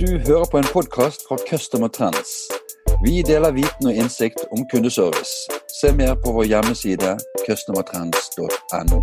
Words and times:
Du 0.00 0.18
hører 0.26 0.44
på 0.50 0.58
en 0.58 0.68
podkast 0.72 1.20
fra 1.28 1.36
Customer 1.50 1.88
Trends. 1.88 2.32
Vi 3.04 3.22
deler 3.22 3.52
viten 3.52 3.86
og 3.90 3.94
innsikt 3.94 4.40
om 4.54 4.68
kundeservice. 4.70 5.34
Se 5.80 5.92
mer 5.96 6.14
på 6.24 6.32
vår 6.36 6.44
hjemmeside 6.50 7.14
customertrends.no. 7.46 8.98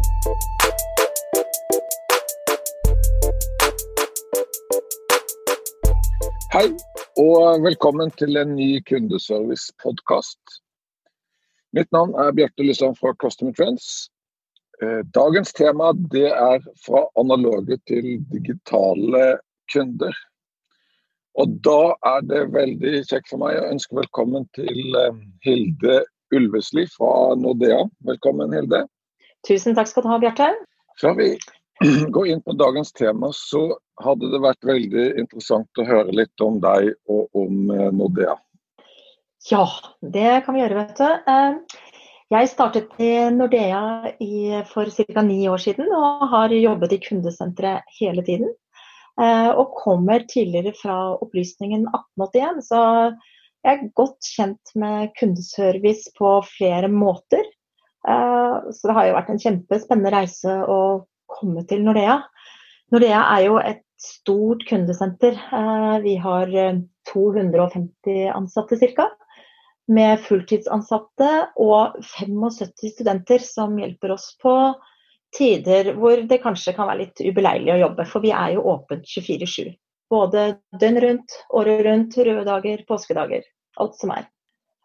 Hei, 6.56 6.68
og 7.26 7.64
velkommen 7.68 8.12
til 8.20 8.38
en 8.38 8.56
ny 8.56 8.70
kundeservice-podkast. 8.90 10.42
Mitt 11.74 11.92
navn 11.92 12.16
er 12.16 12.32
Bjarte 12.36 12.64
Lysand 12.64 12.96
fra 13.00 13.14
Customer 13.24 13.54
Trends. 13.56 14.12
Eh, 14.82 15.06
dagens 15.14 15.54
tema 15.54 15.94
det 15.94 16.30
er 16.34 16.64
fra 16.86 17.04
analoge 17.20 17.78
til 17.86 18.16
digitale 18.32 19.38
kunder. 19.74 20.16
Og 21.38 21.54
da 21.66 21.94
er 22.16 22.24
det 22.26 22.40
veldig 22.56 23.04
kjekt 23.06 23.30
for 23.30 23.44
meg 23.44 23.60
å 23.60 23.68
ønske 23.70 24.00
velkommen 24.00 24.48
til 24.58 24.98
eh, 24.98 25.20
Hilde 25.46 26.00
Ulvesli 26.34 26.88
fra 26.96 27.36
Nordea. 27.38 27.84
Velkommen, 28.10 28.56
Hilde. 28.58 28.88
Tusen 29.46 29.78
takk 29.78 29.92
skal 29.92 30.08
du 30.08 30.10
ha, 30.10 30.18
Bjarte. 30.24 30.50
Før 31.02 31.14
vi 31.20 31.30
går 32.18 32.32
inn 32.34 32.42
på 32.42 32.58
dagens 32.58 32.90
tema, 32.98 33.30
så 33.38 33.68
hadde 34.02 34.34
det 34.34 34.42
vært 34.42 34.66
veldig 34.66 35.08
interessant 35.22 35.78
å 35.78 35.86
høre 35.86 36.18
litt 36.24 36.42
om 36.42 36.58
deg 36.64 36.90
og 37.06 37.30
om 37.38 37.70
eh, 37.70 37.92
Nordea. 37.94 38.34
Ja, 39.52 39.68
det 40.02 40.42
kan 40.48 40.58
vi 40.58 40.66
gjøre, 40.66 40.88
vet 40.88 40.98
du. 40.98 41.78
Jeg 42.32 42.48
startet 42.48 42.94
i 43.04 43.10
Nordea 43.36 44.14
for 44.70 44.88
ca. 44.88 45.22
ni 45.28 45.42
år 45.52 45.60
siden 45.60 45.90
og 45.92 46.22
har 46.32 46.54
jobbet 46.56 46.94
i 46.96 47.00
kundesenteret 47.04 47.90
hele 47.98 48.24
tiden. 48.24 48.54
Eh, 49.20 49.50
og 49.52 49.74
kommer 49.76 50.24
tidligere 50.30 50.72
fra 50.78 50.96
opplysningen 51.18 51.84
1881. 51.90 52.62
Så 52.70 52.80
jeg 53.68 53.74
er 53.74 53.92
godt 54.00 54.30
kjent 54.38 54.72
med 54.80 55.12
kundeservice 55.20 56.14
på 56.16 56.38
flere 56.54 56.88
måter. 56.88 57.44
Eh, 58.08 58.72
så 58.72 58.88
det 58.88 58.96
har 58.96 59.10
jo 59.10 59.18
vært 59.20 59.36
en 59.36 59.44
kjempespennende 59.44 60.16
reise 60.16 60.56
å 60.64 60.82
komme 61.36 61.66
til 61.68 61.84
Nordea. 61.84 62.22
Nordea 62.96 63.26
er 63.36 63.48
jo 63.50 63.60
et 63.60 63.84
stort 64.00 64.64
kundesenter. 64.72 65.36
Eh, 65.36 65.98
vi 66.08 66.16
har 66.16 66.56
250 67.12 68.32
ansatte 68.40 68.80
ca. 68.96 69.12
Med 69.92 70.22
fulltidsansatte 70.24 71.30
og 71.60 71.98
75 72.06 72.92
studenter 72.94 73.44
som 73.44 73.74
hjelper 73.80 74.14
oss 74.14 74.30
på 74.42 74.54
tider 75.36 75.94
hvor 75.98 76.22
det 76.28 76.42
kanskje 76.44 76.76
kan 76.76 76.90
være 76.92 77.06
litt 77.06 77.24
ubeleilig 77.24 77.74
å 77.74 77.80
jobbe. 77.86 78.06
For 78.10 78.24
vi 78.24 78.34
er 78.36 78.56
jo 78.56 78.68
åpent 78.76 79.08
24-7. 79.08 79.74
Både 80.12 80.46
døgn 80.80 81.00
rundt, 81.06 81.40
året 81.56 81.82
rundt, 81.88 82.18
røde 82.20 82.46
dager, 82.48 82.86
påskedager. 82.88 83.48
Alt 83.80 83.98
som 84.00 84.12
er. 84.14 84.28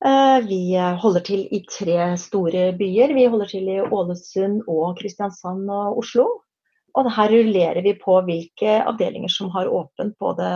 Eh, 0.05 0.39
vi 0.47 0.77
holder 1.03 1.25
til 1.27 1.47
i 1.51 1.63
tre 1.67 2.13
store 2.21 2.71
byer. 2.79 3.15
Vi 3.17 3.27
holder 3.27 3.51
til 3.51 3.71
i 3.73 3.81
Ålesund 3.83 4.63
og 4.71 4.99
Kristiansand 5.01 5.71
og 5.73 6.03
Oslo. 6.03 6.29
Og 6.97 7.11
her 7.13 7.33
rullerer 7.33 7.83
vi 7.85 7.97
på 8.01 8.21
hvilke 8.25 8.79
avdelinger 8.87 9.33
som 9.33 9.51
har 9.53 9.69
åpent 9.69 10.17
både 10.23 10.53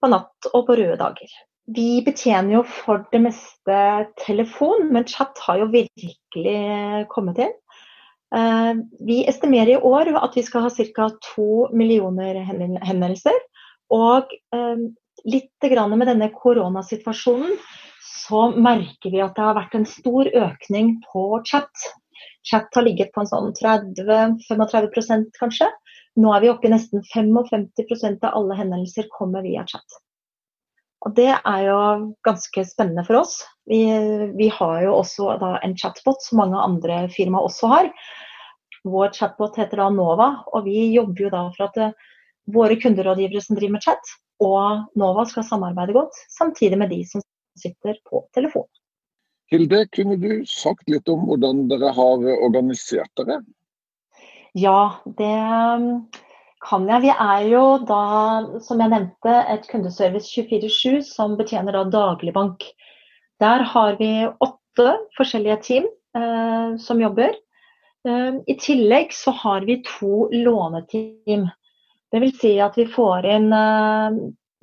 på 0.00 0.10
natt 0.10 0.48
og 0.52 0.64
på 0.66 0.78
røde 0.78 0.96
dager. 0.98 1.34
Vi 1.76 2.00
betjener 2.04 2.54
jo 2.58 2.62
for 2.64 3.04
det 3.12 3.20
meste 3.26 3.78
telefon, 4.22 4.86
men 4.92 5.04
chat 5.08 5.36
har 5.44 5.58
jo 5.60 5.72
virkelig 5.72 7.06
kommet 7.12 7.40
inn. 7.44 7.52
Eh, 8.36 8.72
vi 9.04 9.18
estimerer 9.28 9.74
i 9.74 9.82
år 9.90 10.10
at 10.16 10.36
vi 10.36 10.44
skal 10.44 10.64
ha 10.64 10.70
ca. 10.70 11.10
to 11.34 11.68
millioner 11.72 12.40
henvendelser. 12.44 13.36
Og 13.92 14.32
eh, 14.54 14.80
litt 15.28 15.68
med 15.68 16.08
denne 16.08 16.30
koronasituasjonen 16.32 17.56
så 18.00 18.50
merker 18.52 19.10
vi 19.12 19.20
at 19.24 19.36
det 19.36 19.44
har 19.44 19.56
vært 19.56 19.74
en 19.76 19.86
stor 19.88 20.28
økning 20.28 20.98
på 21.12 21.42
chat. 21.44 21.88
Chat 22.48 22.68
har 22.74 22.84
ligget 22.84 23.12
på 23.12 23.20
en 23.22 23.30
sånn 23.30 23.52
30-35 23.56 25.28
kanskje. 25.38 25.68
Nå 26.18 26.32
er 26.34 26.40
vi 26.42 26.50
oppe 26.50 26.68
i 26.68 26.72
nesten 26.72 27.04
55% 27.12 28.24
av 28.24 28.36
alle 28.40 28.56
henvendelser 28.58 29.08
kommer 29.12 29.44
via 29.44 29.64
chat. 29.68 30.00
Og 31.06 31.14
Det 31.14 31.30
er 31.30 31.60
jo 31.62 31.78
ganske 32.26 32.64
spennende 32.66 33.04
for 33.06 33.20
oss. 33.20 33.40
Vi, 33.70 33.82
vi 34.34 34.48
har 34.50 34.80
jo 34.82 34.96
også 34.98 35.36
en 35.62 35.76
chatbot, 35.78 36.22
som 36.24 36.40
mange 36.42 36.58
andre 36.58 37.04
firmaer 37.14 37.46
også 37.46 37.70
har. 37.70 37.90
Vår 38.88 39.12
chatbot 39.14 39.58
heter 39.60 39.82
da 39.82 39.88
Nova, 39.94 40.30
og 40.52 40.66
vi 40.66 40.88
jobber 40.94 41.26
jo 41.26 41.30
da 41.34 41.44
for 41.54 41.68
at 41.68 41.78
eh, 41.82 42.08
våre 42.54 42.78
kunderådgivere 42.80 43.42
som 43.44 43.58
driver 43.58 43.76
med 43.76 43.84
chat, 43.84 44.12
og 44.42 44.98
Nova 44.98 45.26
skal 45.28 45.46
samarbeide 45.46 45.96
godt, 45.96 46.18
samtidig 46.32 46.78
med 46.80 46.90
de 46.94 47.02
som 47.06 47.22
sitter 47.58 47.98
på 48.08 48.22
telefon. 48.34 48.68
Hilde, 49.52 49.86
kunne 49.94 50.18
du 50.20 50.44
sagt 50.48 50.88
litt 50.92 51.08
om 51.08 51.26
hvordan 51.28 51.66
dere 51.70 51.92
har 51.96 52.26
organisert 52.36 53.10
dere? 53.18 53.40
Ja, 54.58 54.98
det 55.18 55.34
kan 56.64 56.88
jeg. 56.90 57.04
Vi 57.06 57.12
er 57.12 57.44
jo 57.50 57.64
da, 57.86 58.02
som 58.64 58.80
jeg 58.82 58.92
nevnte, 58.92 59.34
et 59.52 59.66
kundeservice 59.70 60.30
24-7 60.34 61.02
som 61.06 61.36
betjener 61.38 61.76
da 61.76 61.84
dagligbank. 61.92 62.64
Der 63.42 63.62
har 63.72 63.98
vi 64.00 64.26
åtte 64.26 64.88
forskjellige 65.18 65.60
team 65.66 65.86
eh, 66.16 66.74
som 66.82 67.02
jobber. 67.02 67.36
Eh, 68.08 68.40
I 68.46 68.58
tillegg 68.58 69.14
så 69.14 69.34
har 69.44 69.66
vi 69.68 69.80
to 69.86 70.26
låneteam. 70.34 71.48
Dvs. 72.14 72.38
Si 72.40 72.54
at 72.64 72.78
vi 72.78 72.86
får 72.88 73.26
inn 73.28 73.52
eh, 73.52 74.18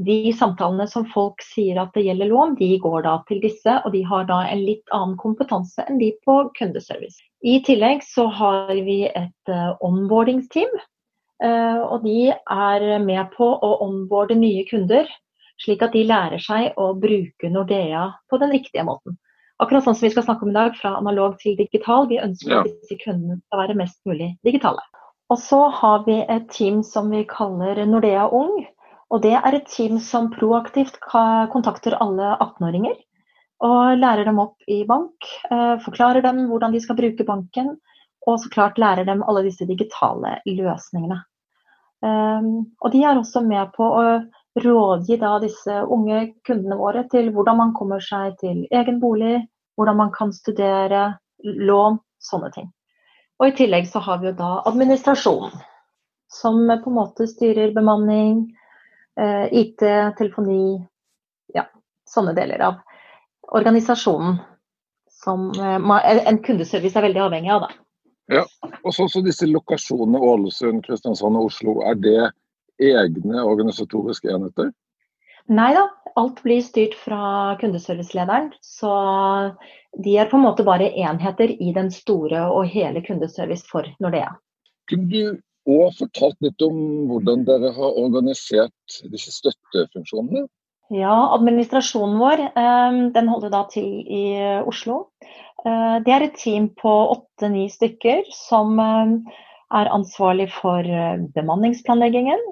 de 0.06 0.18
samtalene 0.36 0.90
som 0.92 1.06
folk 1.08 1.44
sier 1.46 1.78
at 1.80 1.94
det 1.96 2.04
gjelder 2.08 2.28
lån, 2.32 2.58
de 2.60 2.74
går 2.84 3.06
da 3.06 3.20
til 3.30 3.40
disse, 3.44 3.78
og 3.86 3.94
de 3.94 4.02
har 4.04 4.26
da 4.28 4.42
en 4.50 4.66
litt 4.66 4.92
annen 4.92 5.16
kompetanse 5.22 5.86
enn 5.88 6.02
de 6.02 6.10
på 6.28 6.42
kundeservice. 6.58 7.22
I 7.46 7.62
tillegg 7.64 8.04
så 8.04 8.26
har 8.34 8.74
vi 8.74 9.06
et 9.08 9.54
uh, 9.54 9.78
onboardingsteam 9.86 10.74
Eh, 10.76 10.95
og 11.44 12.04
de 12.06 12.32
er 12.32 12.84
med 13.04 13.32
på 13.36 13.44
å 13.44 13.72
onboarde 13.84 14.38
nye 14.40 14.64
kunder, 14.70 15.10
slik 15.62 15.84
at 15.84 15.96
de 15.96 16.06
lærer 16.08 16.42
seg 16.42 16.78
å 16.80 16.94
bruke 17.00 17.50
Nordea 17.52 18.08
på 18.32 18.40
den 18.40 18.54
riktige 18.56 18.86
måten. 18.88 19.18
Akkurat 19.64 19.86
sånn 19.86 19.96
som 19.96 20.08
vi 20.08 20.12
skal 20.12 20.26
snakke 20.26 20.44
om 20.44 20.52
i 20.52 20.58
dag, 20.58 20.76
fra 20.76 20.98
analog 21.00 21.38
til 21.40 21.56
digital. 21.56 22.10
Vi 22.10 22.20
ønsker 22.20 22.52
ja. 22.52 22.62
at 22.64 22.72
disse 22.72 22.98
kundene 23.00 23.40
skal 23.46 23.62
være 23.62 23.78
mest 23.80 24.00
mulig 24.08 24.34
digitale. 24.48 24.84
Og 25.32 25.40
så 25.42 25.62
har 25.80 26.04
vi 26.06 26.20
et 26.22 26.50
team 26.54 26.82
som 26.86 27.08
vi 27.14 27.24
kaller 27.30 27.80
Nordea 27.88 28.28
Ung. 28.36 28.66
Og 29.14 29.22
det 29.24 29.34
er 29.38 29.56
et 29.56 29.68
team 29.72 29.98
som 30.04 30.28
proaktivt 30.34 31.00
kontakter 31.54 31.96
alle 32.04 32.36
18-åringer. 32.36 32.98
Og 33.66 33.96
lærer 34.02 34.28
dem 34.28 34.42
opp 34.44 34.60
i 34.68 34.82
bank. 34.88 35.16
Eh, 35.48 35.76
forklarer 35.86 36.26
dem 36.26 36.46
hvordan 36.50 36.76
de 36.76 36.84
skal 36.84 37.00
bruke 37.00 37.26
banken 37.28 37.78
og 38.26 38.40
så 38.42 38.50
klart 38.54 38.80
lærer 38.82 39.06
dem 39.08 39.24
alle 39.24 39.46
disse 39.46 39.68
digitale 39.70 40.40
løsningene. 40.48 41.22
Um, 42.06 42.76
og 42.84 42.92
de 42.94 43.02
er 43.04 43.18
også 43.18 43.42
med 43.46 43.72
på 43.74 43.86
å 43.86 44.06
rådgi 44.62 45.18
da 45.20 45.36
disse 45.44 45.82
unge 45.92 46.22
kundene 46.48 46.78
våre 46.80 47.06
til 47.12 47.32
hvordan 47.34 47.60
man 47.60 47.76
kommer 47.76 48.04
seg 48.04 48.36
til 48.42 48.66
egen 48.72 49.00
bolig, 49.02 49.40
hvordan 49.76 50.00
man 50.00 50.12
kan 50.16 50.34
studere, 50.36 51.16
lån, 51.44 52.00
sånne 52.24 52.52
ting. 52.56 52.70
Og 53.40 53.50
i 53.50 53.56
tillegg 53.58 53.88
så 53.90 54.00
har 54.04 54.22
vi 54.22 54.30
jo 54.30 54.38
da 54.38 54.52
administrasjonen, 54.70 55.56
som 56.32 56.62
på 56.70 56.92
en 56.92 56.98
måte 56.98 57.28
styrer 57.28 57.74
bemanning, 57.76 58.46
eh, 59.20 59.46
IT, 59.52 59.84
telefoni, 60.18 60.78
ja, 61.56 61.66
sånne 62.08 62.36
deler 62.38 62.64
av 62.70 62.80
organisasjonen 63.56 64.40
som 65.26 65.50
eh, 65.60 66.20
en 66.30 66.40
kundeservice 66.44 66.96
er 66.96 67.10
veldig 67.10 67.26
avhengig 67.28 67.52
av. 67.52 67.68
da. 67.68 67.85
Ja, 68.32 68.46
og 68.82 68.94
så, 68.94 69.06
så 69.12 69.22
disse 69.26 69.46
lokasjonene 69.50 70.18
Ålesund, 70.18 70.82
Kristiansand 70.86 71.38
og 71.38 71.52
Oslo, 71.52 71.78
er 71.86 72.00
det 72.02 72.18
egne 72.82 73.44
organisatoriske 73.46 74.32
enheter? 74.34 74.72
Nei 75.46 75.70
da, 75.78 75.86
alt 76.18 76.42
blir 76.42 76.64
styrt 76.66 76.96
fra 76.98 77.54
kundeservicelederen. 77.62 78.50
Så 78.66 78.92
de 80.02 80.16
er 80.18 80.30
på 80.32 80.40
en 80.40 80.46
måte 80.48 80.66
bare 80.66 80.90
enheter 80.90 81.54
i 81.54 81.74
den 81.76 81.92
store 81.94 82.48
og 82.50 82.72
hele 82.74 83.04
kundeservice 83.06 83.68
for 83.70 83.86
Nordea. 84.02 84.34
Kunne 84.90 85.10
du 85.12 85.38
òg 85.70 85.94
fortalt 85.98 86.38
litt 86.46 86.62
om 86.66 86.78
hvordan 87.10 87.46
dere 87.46 87.74
har 87.78 87.98
organisert 88.02 89.00
disse 89.14 89.34
støttefunksjonene? 89.38 90.48
Ja, 90.94 91.14
administrasjonen 91.34 92.20
vår 92.22 92.42
eh, 92.46 92.98
den 93.14 93.30
holder 93.32 93.54
da 93.54 93.64
til 93.72 93.88
i 94.06 94.26
Oslo. 94.70 95.08
Eh, 95.66 95.98
det 96.06 96.14
er 96.14 96.28
et 96.28 96.38
team 96.38 96.70
på 96.78 96.94
åtte-ni 97.16 97.66
stykker 97.74 98.28
som 98.36 98.78
eh, 98.82 99.16
er 99.80 99.92
ansvarlig 99.94 100.50
for 100.54 100.86
eh, 100.86 101.18
bemanningsplanleggingen. 101.38 102.52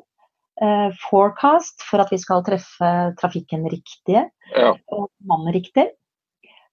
Forecast 1.10 1.82
for 1.82 2.04
at 2.04 2.12
vi 2.14 2.20
skal 2.22 2.44
treffe 2.46 2.88
trafikken 3.18 3.64
riktig 3.72 4.20
ja. 4.22 4.68
og 4.94 5.08
mannen 5.26 5.50
riktig. 5.56 5.88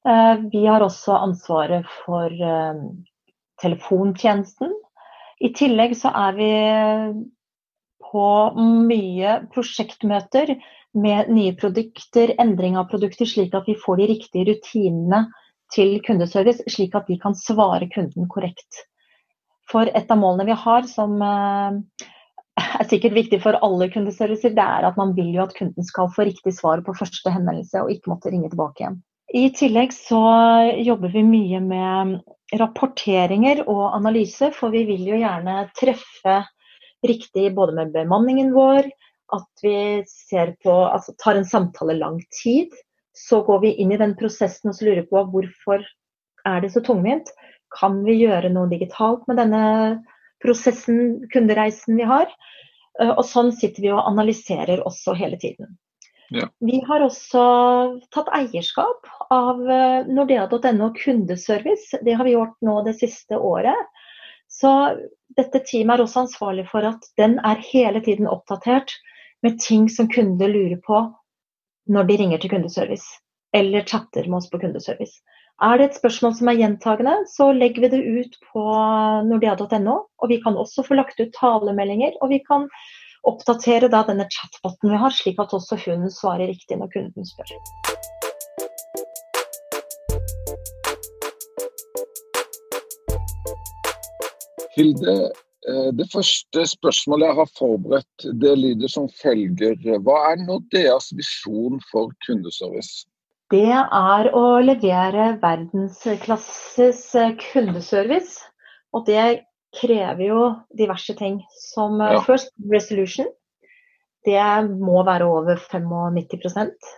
Vi 0.05 0.61
har 0.67 0.85
også 0.85 1.17
ansvaret 1.17 1.89
for 2.03 2.29
telefontjenesten. 3.65 4.77
I 5.41 5.51
tillegg 5.57 5.97
så 5.97 6.13
er 6.13 6.37
vi 6.37 6.51
på 8.05 8.29
mye 8.61 9.39
prosjektmøter 9.57 10.59
med 10.93 11.33
nye 11.33 11.57
produkter, 11.57 12.37
endring 12.37 12.77
av 12.77 12.93
produkter, 12.93 13.33
slik 13.33 13.57
at 13.57 13.65
vi 13.65 13.81
får 13.81 14.05
de 14.05 14.11
riktige 14.13 14.51
rutinene 14.53 15.25
til 15.75 15.99
kundeservice, 16.07 16.65
slik 16.71 16.97
at 16.99 17.11
vi 17.11 17.19
kan 17.21 17.37
svare 17.39 17.89
kunden 17.93 18.29
korrekt. 18.31 18.85
For 19.71 19.87
et 19.87 20.11
av 20.11 20.19
målene 20.19 20.49
vi 20.49 20.57
har, 20.59 20.89
som 20.91 21.21
eh, 21.23 22.09
er 22.61 22.89
sikkert 22.91 23.15
viktig 23.17 23.41
for 23.45 23.59
alle 23.65 23.91
kundeservicer, 23.93 24.55
det 24.57 24.65
er 24.65 24.89
at 24.89 24.99
man 25.01 25.15
vil 25.19 25.31
jo 25.37 25.45
at 25.45 25.55
kunden 25.57 25.87
skal 25.87 26.11
få 26.15 26.27
riktig 26.29 26.57
svar 26.59 26.83
på 26.87 26.97
første 26.99 27.33
henvendelse 27.33 27.85
og 27.85 27.95
ikke 27.95 28.13
måtte 28.13 28.33
ringe 28.35 28.51
tilbake 28.51 28.85
igjen. 28.85 29.01
I 29.31 29.45
tillegg 29.55 29.93
så 29.95 30.21
jobber 30.83 31.13
vi 31.15 31.23
mye 31.23 31.61
med 31.63 32.17
rapporteringer 32.59 33.63
og 33.69 33.93
analyse, 33.95 34.51
for 34.57 34.75
vi 34.75 34.83
vil 34.89 35.05
jo 35.07 35.21
gjerne 35.21 35.69
treffe 35.79 36.41
riktig 37.07 37.53
både 37.55 37.77
med 37.77 37.93
bemanningen 37.95 38.51
vår, 38.57 38.91
at 39.31 39.63
vi 39.63 40.03
på, 40.65 40.73
altså 40.75 41.15
tar 41.23 41.39
en 41.39 41.47
samtale 41.47 41.95
lang 42.01 42.19
tid. 42.43 42.75
Så 43.17 43.43
går 43.47 43.61
vi 43.65 43.75
inn 43.83 43.93
i 43.93 43.99
den 44.01 44.15
prosessen 44.19 44.73
og 44.73 44.83
lurer 44.85 45.07
på 45.11 45.25
hvorfor 45.33 45.85
er 46.49 46.63
det 46.63 46.73
så 46.75 46.83
tungvint. 46.85 47.31
Kan 47.75 48.01
vi 48.07 48.21
gjøre 48.23 48.51
noe 48.53 48.71
digitalt 48.71 49.27
med 49.31 49.39
denne 49.41 49.65
prosessen, 50.43 51.21
kundereisen 51.33 51.99
vi 52.01 52.09
har? 52.09 52.31
Eh, 53.01 53.13
og 53.13 53.25
sånn 53.27 53.53
sitter 53.55 53.85
vi 53.85 53.93
og 53.95 54.07
analyserer 54.09 54.83
også 54.87 55.15
hele 55.19 55.39
tiden. 55.41 55.77
Ja. 56.31 56.47
Vi 56.63 56.79
har 56.87 57.03
også 57.03 57.45
tatt 58.15 58.31
eierskap 58.37 59.09
av 59.35 59.63
eh, 59.67 60.11
nordea.no 60.11 60.93
kundeservice. 60.99 61.99
Det 62.07 62.15
har 62.15 62.27
vi 62.27 62.37
gjort 62.37 62.57
nå 62.67 62.81
det 62.87 62.95
siste 63.01 63.39
året. 63.39 63.89
Så 64.51 64.71
dette 65.39 65.63
teamet 65.67 65.97
er 65.97 66.05
også 66.05 66.25
ansvarlig 66.25 66.67
for 66.71 66.87
at 66.87 67.07
den 67.19 67.39
er 67.47 67.63
hele 67.71 68.03
tiden 68.03 68.31
oppdatert 68.31 68.95
med 69.47 69.59
ting 69.63 69.89
som 69.91 70.09
kunder 70.11 70.51
lurer 70.51 70.79
på 70.87 71.03
når 71.91 72.07
de 72.07 72.17
ringer 72.21 72.39
til 72.39 72.53
kundeservice 72.53 73.19
eller 73.57 73.83
chatter 73.83 74.29
med 74.31 74.39
oss 74.39 74.51
på 74.51 74.61
kundeservice. 74.63 75.19
Er 75.61 75.77
det 75.77 75.89
et 75.89 75.97
spørsmål 75.99 76.37
som 76.39 76.49
er 76.49 76.57
gjentagende, 76.61 77.17
så 77.29 77.51
legger 77.53 77.85
vi 77.85 77.91
det 77.93 78.01
ut 78.01 78.37
på 78.53 78.63
nordea.no. 79.27 79.97
Og 80.23 80.31
vi 80.31 80.39
kan 80.41 80.57
også 80.57 80.87
få 80.87 80.97
lagt 80.97 81.21
ut 81.21 81.35
talemeldinger, 81.37 82.15
og 82.23 82.31
vi 82.33 82.39
kan 82.47 82.69
oppdatere 83.29 83.91
da 83.93 84.05
denne 84.09 84.29
chatboten 84.33 84.95
vi 84.95 85.03
har, 85.03 85.13
slik 85.13 85.43
at 85.43 85.53
også 85.53 85.77
hun 85.83 86.09
svarer 86.15 86.49
riktig 86.49 86.79
når 86.81 86.95
kunden 86.95 87.29
spør. 87.29 87.53
Hilde, 94.79 95.19
det 95.69 96.07
første 96.09 96.63
spørsmålet 96.71 97.29
jeg 97.29 97.37
har 97.37 97.51
forberedt, 97.59 98.27
det 98.41 98.53
lyder 98.59 98.89
som 98.89 99.09
følger. 99.21 99.77
Hva 100.01 100.17
er 100.31 100.45
Nordeas 100.47 101.11
visjon 101.19 101.83
for 101.91 102.15
kundeservice? 102.25 103.05
Det 103.51 103.67
er 103.75 104.31
å 104.37 104.45
levere 104.63 105.35
verdensklasses 105.43 107.03
kundeservice. 107.51 108.39
Og 108.95 109.07
det 109.07 109.43
krever 109.77 110.25
jo 110.25 110.43
diverse 110.79 111.15
ting. 111.19 111.41
Som 111.73 112.01
eh, 112.01 112.15
ja. 112.17 112.23
First 112.27 112.53
Resolution. 112.73 113.29
Det 114.27 114.41
må 114.69 115.01
være 115.07 115.25
over 115.25 115.57
95% 115.57 116.89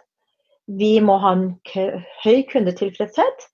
Vi 0.80 0.96
må 1.04 1.20
ha 1.22 1.36
en 1.36 1.44
høy 2.24 2.42
kundetilfredshet. 2.50 3.46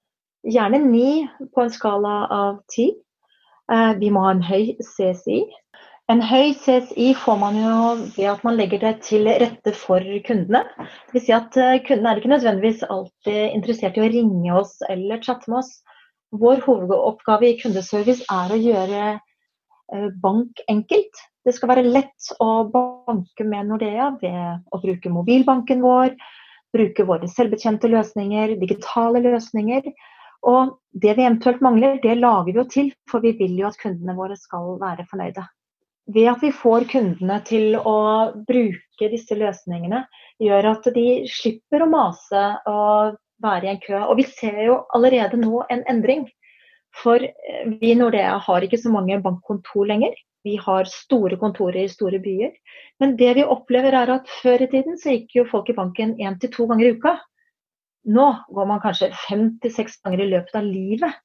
Gjerne 0.49 0.81
ni 0.87 1.27
på 1.53 1.65
en 1.65 1.73
skala 1.75 2.15
av 2.33 2.63
ti. 2.73 2.91
Eh, 3.73 3.95
vi 4.01 4.09
må 4.13 4.25
ha 4.25 4.33
en 4.33 4.45
høy 4.45 4.73
CSI. 4.81 5.43
En 6.09 6.23
høy 6.25 6.55
CSI 6.57 7.11
får 7.21 7.37
man 7.37 7.59
jo 7.61 7.73
ved 8.15 8.31
at 8.31 8.45
man 8.47 8.57
legger 8.57 8.81
det 8.81 8.95
til 9.05 9.29
rette 9.29 9.75
for 9.77 10.05
kundene. 10.25 10.63
Det 10.79 11.19
vil 11.19 11.25
si 11.27 11.35
at 11.37 11.59
eh, 11.61 11.77
Kundene 11.85 12.15
er 12.15 12.23
ikke 12.23 12.33
nødvendigvis 12.33 12.87
alltid 12.89 13.53
interessert 13.53 14.01
i 14.01 14.07
å 14.07 14.11
ringe 14.15 14.57
oss 14.57 14.79
eller 14.89 15.21
chatte 15.21 15.53
med 15.53 15.61
oss. 15.61 15.75
Vår 16.33 16.65
hovedoppgave 16.65 17.51
i 17.51 17.59
kundeservice 17.61 18.25
er 18.33 18.55
å 18.55 18.61
gjøre 18.61 19.05
eh, 19.13 20.09
bank 20.25 20.65
enkelt. 20.73 21.25
Det 21.45 21.53
skal 21.57 21.75
være 21.75 21.89
lett 21.89 22.33
å 22.41 22.51
banke 22.73 23.45
med 23.45 23.69
Nordea 23.69 24.15
ved 24.23 24.65
å 24.73 24.81
bruke 24.81 25.13
mobilbanken 25.13 25.85
vår, 25.85 26.17
bruke 26.73 27.05
våre 27.09 27.29
selvbetjente 27.29 27.89
løsninger, 27.93 28.57
digitale 28.61 29.21
løsninger. 29.25 29.93
Og 30.47 30.79
det 30.93 31.17
vi 31.19 31.27
eventuelt 31.27 31.63
mangler, 31.65 31.99
det 32.03 32.19
lager 32.19 32.53
vi 32.53 32.59
jo 32.61 32.67
til, 32.71 32.91
for 33.11 33.25
vi 33.25 33.35
vil 33.39 33.59
jo 33.59 33.69
at 33.69 33.79
kundene 33.81 34.17
våre 34.19 34.37
skal 34.39 34.77
være 34.81 35.07
fornøyde 35.11 35.47
ved 36.15 36.29
at 36.31 36.43
vi 36.43 36.51
får 36.55 36.89
kundene 36.93 37.39
til 37.47 37.77
å 37.77 37.99
bruke 38.49 39.11
disse 39.13 39.37
løsningene, 39.37 40.05
gjør 40.41 40.71
at 40.73 40.89
de 40.95 41.09
slipper 41.29 41.85
å 41.85 41.91
mase 41.93 42.45
og 42.71 43.19
være 43.45 43.69
i 43.69 43.73
en 43.75 43.83
kø. 43.83 43.99
Og 44.07 44.17
vi 44.21 44.27
ser 44.31 44.63
jo 44.71 44.79
allerede 44.97 45.41
nå 45.41 45.63
en 45.69 45.85
endring. 45.91 46.25
For 47.03 47.21
eh, 47.21 47.69
vi 47.69 47.93
i 47.93 47.99
Nordea 47.99 48.39
har 48.43 48.65
ikke 48.65 48.81
så 48.81 48.93
mange 48.93 49.21
bankkontor 49.23 49.91
lenger. 49.91 50.17
Vi 50.47 50.57
har 50.63 50.89
store 50.89 51.37
kontorer 51.37 51.83
i 51.85 51.93
store 51.93 52.23
byer. 52.25 52.55
Men 53.03 53.17
det 53.21 53.35
vi 53.37 53.45
opplever 53.45 53.95
er 54.01 54.15
at 54.17 54.31
før 54.41 54.65
i 54.65 54.71
tiden 54.73 54.97
så 54.99 55.13
gikk 55.13 55.37
jo 55.37 55.49
folk 55.51 55.69
i 55.69 55.77
banken 55.77 56.17
én 56.17 56.39
til 56.41 56.55
to 56.55 56.67
ganger 56.71 56.89
i 56.89 56.97
uka. 56.97 57.19
Nå 58.09 58.27
går 58.57 58.69
man 58.71 58.81
kanskje 58.81 59.11
fem 59.27 59.51
til 59.63 59.73
seks 59.75 59.99
ganger 60.05 60.25
i 60.25 60.31
løpet 60.33 60.57
av 60.57 60.67
livet. 60.67 61.17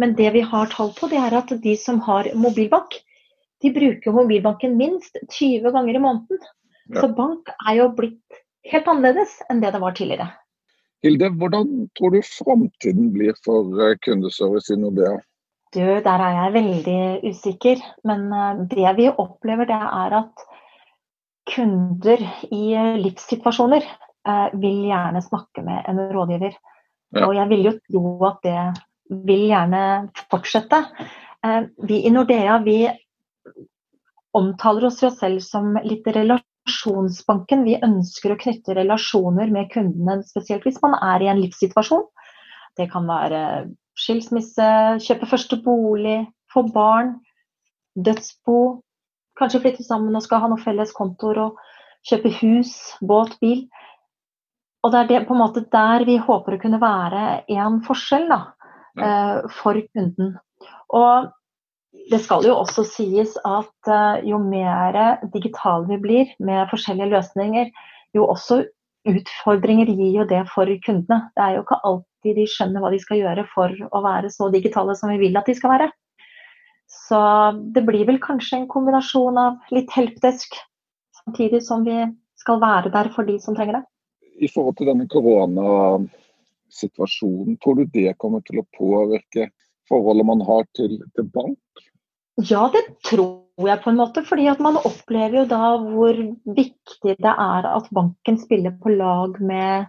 Men 0.00 0.14
det 0.18 0.32
vi 0.34 0.42
har 0.44 0.72
tall 0.72 0.90
på, 0.96 1.08
det 1.08 1.20
er 1.20 1.36
at 1.38 1.52
de 1.62 1.74
som 1.80 2.00
har 2.04 2.28
mobilbank, 2.36 2.98
de 3.64 3.72
bruker 3.72 4.12
mobilbanken 4.12 4.74
minst 4.76 5.16
20 5.32 5.70
ganger 5.72 5.96
i 5.96 6.02
måneden. 6.02 6.42
Ja. 6.90 7.00
Så 7.00 7.08
bank 7.16 7.48
er 7.66 7.78
jo 7.78 7.86
blitt 7.96 8.42
helt 8.70 8.90
annerledes 8.90 9.38
enn 9.50 9.62
det 9.62 9.72
det 9.74 9.80
var 9.82 9.96
tidligere. 9.96 10.28
Hilde, 11.04 11.30
hvordan 11.38 11.88
tror 11.96 12.14
du 12.14 12.20
framtiden 12.24 13.10
blir 13.14 13.36
for 13.46 13.80
eh, 13.84 13.96
kundeservice 14.04 14.74
i 14.74 14.78
Nordea? 14.80 15.18
Du, 15.74 15.82
der 15.82 16.22
er 16.26 16.38
jeg 16.40 16.54
veldig 16.56 17.00
usikker. 17.30 17.82
Men 18.08 18.26
eh, 18.32 18.62
det 18.72 18.94
vi 18.98 19.08
opplever, 19.12 19.68
det 19.68 19.76
er 19.76 20.16
at 20.22 20.46
kunder 21.52 22.24
i 22.50 22.64
livssituasjoner 23.04 23.84
eh, 23.84 24.05
vil 24.58 24.82
gjerne 24.88 25.22
snakke 25.22 25.62
med 25.66 25.86
en 25.90 26.00
rådgiver. 26.12 26.56
Ja. 27.14 27.28
Og 27.28 27.36
jeg 27.38 27.48
vil 27.52 27.64
jo 27.68 27.72
tro 27.86 28.12
at 28.26 28.42
det 28.42 28.60
vil 29.26 29.46
gjerne 29.52 29.82
fortsette. 30.30 30.82
Vi 31.86 32.02
i 32.08 32.10
Nordea 32.10 32.58
vi 32.64 32.80
omtaler 34.36 34.88
oss 34.88 35.00
jo 35.02 35.10
selv 35.14 35.40
som 35.44 35.76
litt 35.86 36.06
relasjonsbanken. 36.12 37.64
Vi 37.64 37.78
ønsker 37.82 38.34
å 38.34 38.38
knytte 38.40 38.76
relasjoner 38.76 39.52
med 39.54 39.70
kundene, 39.72 40.20
spesielt 40.26 40.66
hvis 40.66 40.82
man 40.82 40.98
er 40.98 41.24
i 41.24 41.30
en 41.32 41.40
livssituasjon. 41.40 42.04
Det 42.76 42.90
kan 42.92 43.06
være 43.08 43.40
skilsmisse, 43.96 44.66
kjøpe 45.06 45.28
første 45.30 45.56
bolig, 45.64 46.26
få 46.52 46.66
barn, 46.74 47.14
dødsbo. 47.96 48.82
Kanskje 49.38 49.62
flytte 49.64 49.86
sammen 49.86 50.16
og 50.16 50.24
skal 50.24 50.42
ha 50.42 50.50
noen 50.50 50.60
felles 50.60 50.92
kontor 50.96 51.40
og 51.40 51.62
kjøpe 52.08 52.32
hus, 52.42 52.74
båt, 53.00 53.38
bil. 53.40 53.64
Og 54.84 54.92
det 54.92 55.00
er 55.00 55.08
det, 55.10 55.22
på 55.28 55.34
en 55.34 55.42
måte 55.42 55.64
der 55.72 56.04
vi 56.06 56.18
håper 56.22 56.56
å 56.56 56.60
kunne 56.62 56.82
være 56.82 57.22
en 57.56 57.80
forskjell 57.86 58.28
da, 58.30 58.40
uh, 59.00 59.40
for 59.58 59.80
kunden. 59.96 60.36
Og 60.94 61.32
det 62.12 62.20
skal 62.22 62.46
jo 62.46 62.54
også 62.60 62.84
sies 62.86 63.34
at 63.48 63.90
uh, 63.90 64.22
jo 64.22 64.38
mer 64.42 65.18
digitale 65.32 65.88
vi 65.90 66.00
blir 66.04 66.32
med 66.38 66.68
forskjellige 66.70 67.12
løsninger, 67.16 67.72
jo 68.14 68.28
også 68.30 68.62
utfordringer 69.06 69.90
gir 69.90 70.20
jo 70.20 70.26
det 70.28 70.44
for 70.52 70.70
kundene. 70.84 71.26
Det 71.34 71.42
er 71.42 71.56
jo 71.56 71.64
ikke 71.64 71.82
alltid 71.90 72.38
de 72.40 72.46
skjønner 72.50 72.82
hva 72.82 72.90
de 72.94 73.00
skal 73.02 73.20
gjøre 73.22 73.46
for 73.52 73.74
å 73.90 74.02
være 74.04 74.30
så 74.34 74.50
digitale 74.54 74.96
som 74.98 75.12
vi 75.12 75.20
vil 75.22 75.38
at 75.38 75.48
de 75.50 75.54
skal 75.58 75.74
være. 75.76 75.90
Så 76.90 77.18
det 77.74 77.82
blir 77.86 78.06
vel 78.08 78.18
kanskje 78.22 78.60
en 78.60 78.70
kombinasjon 78.70 79.38
av 79.40 79.74
litt 79.74 79.90
helpdesk, 79.94 80.54
samtidig 81.22 81.62
som 81.66 81.84
vi 81.86 82.04
skal 82.38 82.60
være 82.62 82.92
der 82.94 83.10
for 83.14 83.26
de 83.26 83.38
som 83.42 83.56
trenger 83.58 83.80
det. 83.80 83.84
I 84.40 84.48
forhold 84.52 84.76
til 84.78 84.86
denne 84.90 85.06
koronasituasjonen, 85.10 87.56
tror 87.62 87.74
du 87.78 87.84
det 87.92 88.18
kommer 88.20 88.40
til 88.46 88.58
å 88.60 88.68
påvirke 88.76 89.42
forholdet 89.88 90.26
man 90.28 90.40
har 90.46 90.62
til, 90.76 90.92
til 91.14 91.24
bank? 91.32 91.58
Ja, 92.44 92.66
det 92.72 92.82
tror 93.06 93.44
jeg 93.64 93.80
på 93.82 93.90
en 93.90 94.00
måte. 94.00 94.22
fordi 94.28 94.48
at 94.52 94.60
man 94.60 94.76
opplever 94.76 95.40
jo 95.40 95.44
da 95.48 95.76
hvor 95.80 96.18
viktig 96.44 97.16
det 97.16 97.32
er 97.32 97.68
at 97.70 97.86
banken 97.94 98.38
spiller 98.38 98.74
på 98.82 98.92
lag 98.92 99.38
med 99.40 99.86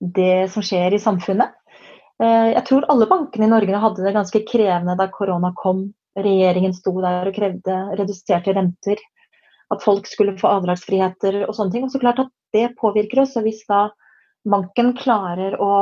det 0.00 0.50
som 0.52 0.62
skjer 0.64 0.94
i 0.94 1.02
samfunnet. 1.02 1.56
Eh, 2.22 2.52
jeg 2.54 2.62
tror 2.68 2.86
alle 2.92 3.08
bankene 3.10 3.48
i 3.48 3.50
Norge 3.50 3.82
hadde 3.82 4.04
det 4.04 4.14
ganske 4.14 4.44
krevende 4.48 4.96
da 4.96 5.08
korona 5.12 5.50
kom. 5.56 5.88
Regjeringen 6.18 6.74
sto 6.76 6.92
der 7.00 7.30
og 7.30 7.36
krevde 7.36 7.76
reduserte 7.98 8.54
renter. 8.54 9.02
At 9.70 9.84
folk 9.84 10.08
skulle 10.10 10.36
få 10.38 10.50
avdragsfriheter 10.50 11.44
og 11.46 11.54
sånne 11.54 11.74
ting. 11.74 11.86
Og 11.86 11.92
så 11.92 12.02
klart 12.02 12.22
at 12.22 12.30
det 12.56 12.72
påvirker 12.80 13.22
oss. 13.22 13.36
Og 13.38 13.46
hvis 13.46 13.62
da 13.70 13.88
banken 14.48 14.94
klarer 14.98 15.56
å 15.62 15.72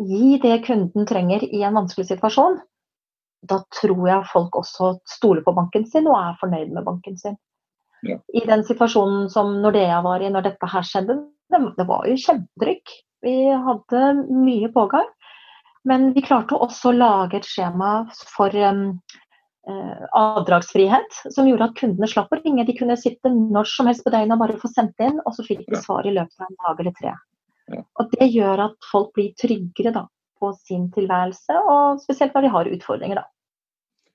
gi 0.00 0.38
det 0.42 0.58
kunden 0.66 1.06
trenger 1.06 1.44
i 1.46 1.62
en 1.62 1.76
vanskelig 1.78 2.08
situasjon, 2.10 2.58
da 3.44 3.60
tror 3.78 4.06
jeg 4.08 4.30
folk 4.32 4.56
også 4.58 4.94
stoler 5.08 5.44
på 5.44 5.54
banken 5.54 5.84
sin 5.86 6.08
og 6.08 6.16
er 6.18 6.38
fornøyd 6.40 6.72
med 6.74 6.86
banken 6.86 7.18
sin. 7.20 7.36
Ja. 8.04 8.18
I 8.36 8.44
den 8.48 8.64
situasjonen 8.66 9.28
som 9.32 9.52
Nordea 9.62 10.00
var 10.04 10.24
i 10.24 10.30
når 10.32 10.48
dette 10.48 10.68
her 10.68 10.84
skjedde, 10.84 11.18
det, 11.52 11.60
det 11.78 11.86
var 11.88 12.08
jo 12.08 12.16
kjempetrykk. 12.20 12.94
Vi 13.24 13.36
hadde 13.68 14.02
mye 14.28 14.70
pågang. 14.72 15.06
Men 15.84 16.12
vi 16.16 16.24
klarte 16.24 16.56
også 16.56 16.90
å 16.90 16.96
lage 16.96 17.38
et 17.38 17.48
skjema 17.48 18.06
for 18.16 18.54
um, 18.56 18.86
avdragsfrihet, 19.64 21.20
som 21.32 21.48
gjorde 21.48 21.70
at 21.70 21.76
kundene 21.78 22.08
slapp 22.10 22.32
å 22.32 22.38
ringe. 22.40 22.66
De 22.68 22.76
kunne 22.76 22.96
sitte 23.00 23.32
når 23.32 23.68
som 23.70 23.88
helst 23.88 24.04
på 24.04 24.12
døgnet 24.12 24.36
og 24.36 24.42
bare 24.42 24.58
få 24.60 24.70
sendt 24.72 25.00
inn, 25.04 25.20
og 25.24 25.36
så 25.36 25.44
fikk 25.46 25.64
de 25.68 25.80
svar 25.80 26.06
i 26.06 26.12
løpet 26.14 26.36
av 26.40 26.50
en 26.50 26.58
dag 26.66 26.82
eller 26.84 26.96
tre. 26.98 27.14
Og 27.72 28.10
Det 28.12 28.28
gjør 28.28 28.66
at 28.66 28.90
folk 28.90 29.14
blir 29.16 29.32
tryggere 29.40 29.94
da, 29.94 30.04
på 30.40 30.52
sin 30.58 30.90
tilværelse, 30.92 31.56
og 31.62 32.02
spesielt 32.02 32.36
når 32.36 32.46
de 32.46 32.52
har 32.56 32.72
utfordringer. 32.76 33.22
da. 33.22 33.28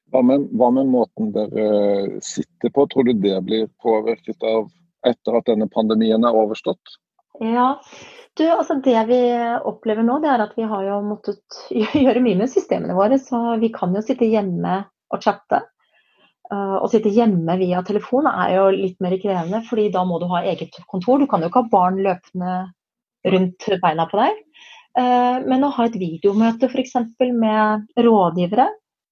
Hva 0.10 0.22
med, 0.26 0.48
hva 0.58 0.72
med, 0.74 0.90
måten 0.90 1.34
dere 1.34 2.22
sitter 2.26 2.74
på, 2.74 2.86
tror 2.90 3.06
du 3.06 3.14
det 3.14 3.38
blir 3.46 3.70
påvirket 3.82 4.46
av 4.46 4.70
etter 5.06 5.38
at 5.38 5.50
denne 5.50 5.70
pandemien 5.72 6.26
er 6.26 6.38
overstått? 6.38 6.98
Ja, 7.40 7.78
du, 8.36 8.44
altså 8.52 8.80
Det 8.84 8.98
vi 9.08 9.20
opplever 9.70 10.04
nå, 10.04 10.18
det 10.20 10.32
er 10.32 10.44
at 10.44 10.56
vi 10.58 10.66
har 10.68 10.86
jo 10.88 11.02
måttet 11.06 11.60
gjøre 12.06 12.24
mye 12.26 12.42
med 12.42 12.52
systemene 12.52 12.98
våre. 12.98 13.20
Så 13.22 13.58
vi 13.62 13.72
kan 13.74 13.94
jo 13.96 14.04
sitte 14.06 14.30
hjemme 14.30 14.82
og 15.14 15.24
chatte. 15.24 15.64
Uh, 16.50 16.82
å 16.82 16.88
sitte 16.90 17.12
hjemme 17.14 17.60
via 17.60 17.84
telefon 17.86 18.26
er 18.26 18.56
jo 18.56 18.70
litt 18.74 18.98
mer 19.04 19.14
krevende, 19.22 19.62
fordi 19.68 19.92
da 19.94 20.02
må 20.08 20.18
du 20.18 20.26
ha 20.32 20.42
eget 20.50 20.80
kontor. 20.90 21.22
Du 21.22 21.30
kan 21.30 21.44
jo 21.44 21.50
ikke 21.52 21.62
ha 21.62 21.70
barn 21.70 22.00
løpende 22.02 22.54
rundt 23.30 23.68
beina 23.84 24.08
på 24.10 24.18
deg. 24.18 24.40
Uh, 24.98 25.46
men 25.46 25.66
å 25.66 25.70
ha 25.76 25.86
et 25.86 26.00
videomøte 26.02 26.72
f.eks. 26.72 26.96
med 27.38 28.02
rådgivere 28.02 28.66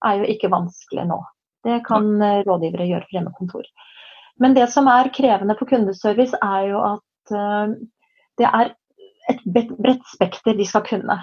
er 0.08 0.24
jo 0.24 0.32
ikke 0.34 0.50
vanskelig 0.50 1.06
nå. 1.12 1.20
Det 1.68 1.84
kan 1.86 2.10
uh, 2.24 2.42
rådgivere 2.48 2.90
gjøre 2.90 3.06
fra 3.06 3.20
hjemmekontor. 3.20 3.70
Men 4.42 4.58
det 4.58 4.66
som 4.74 4.90
er 4.90 5.14
krevende 5.14 5.58
på 5.60 5.70
kundeservice, 5.70 6.38
er 6.42 6.68
jo 6.72 6.82
at 6.86 7.32
det 8.38 8.46
er 8.46 8.70
et 9.34 9.40
bredt 9.50 10.06
spekter 10.08 10.54
de 10.56 10.68
skal 10.70 10.84
kunne. 10.86 11.16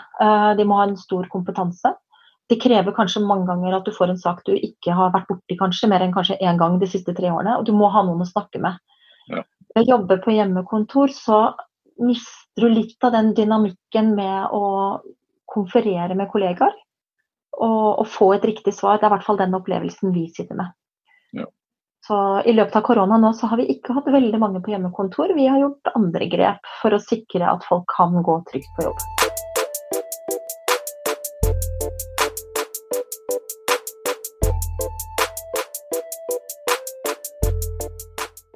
De 0.59 0.67
må 0.67 0.81
ha 0.81 0.89
en 0.89 0.97
stor 0.99 1.29
kompetanse. 1.31 1.95
Det 2.53 2.59
krever 2.61 2.93
kanskje 2.97 3.23
mange 3.25 3.49
ganger 3.49 3.79
at 3.79 3.87
du 3.87 3.93
får 3.97 4.13
en 4.13 4.21
sak 4.21 4.43
du 4.45 4.53
ikke 4.53 4.93
har 4.93 5.15
vært 5.15 5.31
borti 5.31 5.57
kanskje 5.61 5.89
mer 5.89 6.05
enn 6.05 6.13
kanskje 6.13 6.37
én 6.45 6.61
gang 6.61 6.77
de 6.81 6.89
siste 6.91 7.15
tre 7.17 7.31
årene, 7.33 7.57
og 7.59 7.65
du 7.65 7.73
må 7.77 7.89
ha 7.93 8.05
noen 8.05 8.21
å 8.21 8.29
snakke 8.29 8.61
med. 8.61 8.77
Ja. 9.33 9.45
Ved 9.73 9.87
å 9.87 9.97
jobbe 9.97 10.21
på 10.25 10.35
hjemmekontor 10.35 11.15
så 11.15 11.41
mister 12.05 12.67
du 12.67 12.69
litt 12.69 13.07
av 13.07 13.15
den 13.15 13.33
dynamikken 13.39 14.13
med 14.19 14.53
å 14.53 14.65
konferere 15.51 16.17
med 16.19 16.29
kollegaer 16.33 16.75
og, 16.75 18.01
og 18.03 18.07
få 18.11 18.33
et 18.37 18.45
riktig 18.51 18.75
svar. 18.77 18.99
Det 18.99 19.07
er 19.07 19.13
i 19.13 19.17
hvert 19.17 19.27
fall 19.27 19.41
den 19.41 19.57
opplevelsen 19.57 20.13
vi 20.15 20.29
sitter 20.35 20.59
med. 20.59 20.75
Så 22.07 22.17
I 22.45 22.53
løpet 22.53 22.77
av 22.77 22.83
korona 22.85 23.17
nå 23.17 23.31
så 23.33 23.49
har 23.49 23.57
vi 23.57 23.71
ikke 23.73 23.95
hatt 23.97 24.11
veldig 24.13 24.37
mange 24.43 24.61
på 24.61 24.75
hjemmekontor. 24.75 25.33
Vi 25.39 25.47
har 25.49 25.63
gjort 25.63 25.95
andre 25.97 26.29
grep 26.29 26.75
for 26.83 26.93
å 26.93 27.01
sikre 27.01 27.49
at 27.49 27.65
folk 27.65 27.89
kan 27.97 28.19
gå 28.27 28.43
trygt 28.51 28.69
på 28.77 28.91
jobb. 28.91 29.24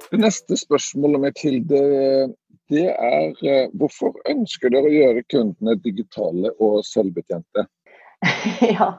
Det 0.09 0.19
neste 0.21 0.57
spørsmålet 0.57 1.21
mitt 1.21 1.41
Hilde, 1.43 1.79
det, 1.79 2.35
det 2.73 2.85
er 2.93 3.41
eh, 3.45 3.73
hvorfor 3.77 4.15
ønsker 4.29 4.73
dere 4.73 4.89
å 4.89 4.93
gjøre 4.93 5.25
kundene 5.29 5.75
digitale 5.83 6.53
og 6.57 6.81
selvbetjente? 6.87 7.65
ja, 8.75 8.93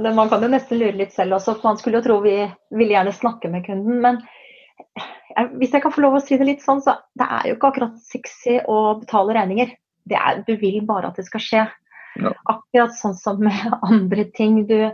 man 0.00 0.30
kan 0.30 0.42
jo 0.44 0.50
nesten 0.52 0.80
lure 0.80 0.96
litt 0.98 1.14
selv 1.14 1.38
også, 1.38 1.56
for 1.58 1.72
man 1.72 1.80
skulle 1.80 2.00
jo 2.00 2.06
tro 2.06 2.20
vi 2.24 2.36
ville 2.76 2.94
gjerne 2.96 3.14
snakke 3.16 3.50
med 3.52 3.66
kunden. 3.68 4.00
Men 4.04 4.22
hvis 5.60 5.74
jeg 5.74 5.84
kan 5.84 5.94
få 5.94 6.04
lov 6.04 6.18
å 6.18 6.22
si 6.24 6.38
det 6.40 6.48
litt 6.48 6.64
sånn, 6.64 6.82
så 6.84 6.96
det 7.18 7.28
er 7.28 7.50
jo 7.50 7.56
ikke 7.56 7.72
akkurat 7.72 8.00
sexy 8.08 8.58
å 8.64 8.80
betale 9.00 9.36
regninger. 9.36 9.74
Det 10.10 10.18
er, 10.18 10.42
du 10.46 10.56
vil 10.60 10.80
bare 10.88 11.10
at 11.10 11.20
det 11.20 11.26
skal 11.28 11.44
skje. 11.44 11.64
Ja. 12.20 12.32
Akkurat 12.50 12.96
sånn 12.98 13.16
som 13.18 13.42
med 13.44 13.76
andre 13.90 14.26
ting. 14.36 14.64
Du, 14.70 14.90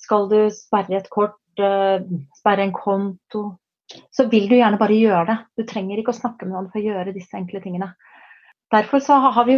skal 0.00 0.28
du 0.30 0.38
sperre 0.54 1.00
et 1.00 1.10
kort, 1.12 1.40
uh, 1.60 1.98
sperre 2.38 2.68
en 2.68 2.76
konto, 2.76 3.44
så 4.10 4.26
vil 4.30 4.48
du 4.50 4.56
gjerne 4.58 4.78
bare 4.80 4.96
gjøre 4.96 5.26
det. 5.30 5.36
Du 5.58 5.66
trenger 5.68 6.00
ikke 6.00 6.14
å 6.14 6.20
snakke 6.20 6.46
med 6.46 6.56
noen 6.56 6.70
for 6.70 6.80
å 6.80 6.86
gjøre 6.86 7.14
disse 7.16 7.36
enkle 7.38 7.62
tingene. 7.64 7.92
Derfor 8.70 9.02
har 9.34 9.44
vi 9.48 9.56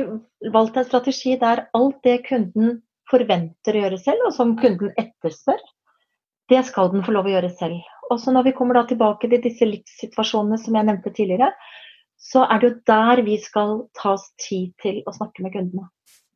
valgt 0.55 0.79
en 0.81 0.89
strategi 0.89 1.37
der 1.41 1.67
alt 1.77 2.01
det 2.07 2.23
kunden 2.29 2.81
forventer 3.11 3.77
å 3.77 3.85
gjøre 3.85 4.01
selv, 4.01 4.29
og 4.29 4.37
som 4.37 4.55
kunden 4.57 4.93
etterspør, 4.97 5.61
det 6.49 6.62
skal 6.69 6.91
den 6.93 7.05
få 7.05 7.15
lov 7.15 7.29
å 7.29 7.35
gjøre 7.35 7.53
selv. 7.59 7.81
Og 8.11 8.21
så 8.21 8.33
når 8.33 8.49
vi 8.49 8.55
kommer 8.57 8.79
da 8.79 8.87
tilbake 8.89 9.29
til 9.29 9.43
disse 9.45 9.69
livssituasjonene 9.69 10.59
som 10.61 10.77
jeg 10.77 10.89
nevnte 10.89 11.12
tidligere, 11.12 11.53
så 12.23 12.47
er 12.47 12.61
det 12.61 12.69
jo 12.69 12.79
der 12.89 13.23
vi 13.27 13.37
skal 13.43 13.77
ta 13.99 14.15
oss 14.15 14.29
tid 14.41 14.73
til 14.83 15.01
å 15.07 15.15
snakke 15.15 15.45
med 15.45 15.55
kundene. 15.57 15.89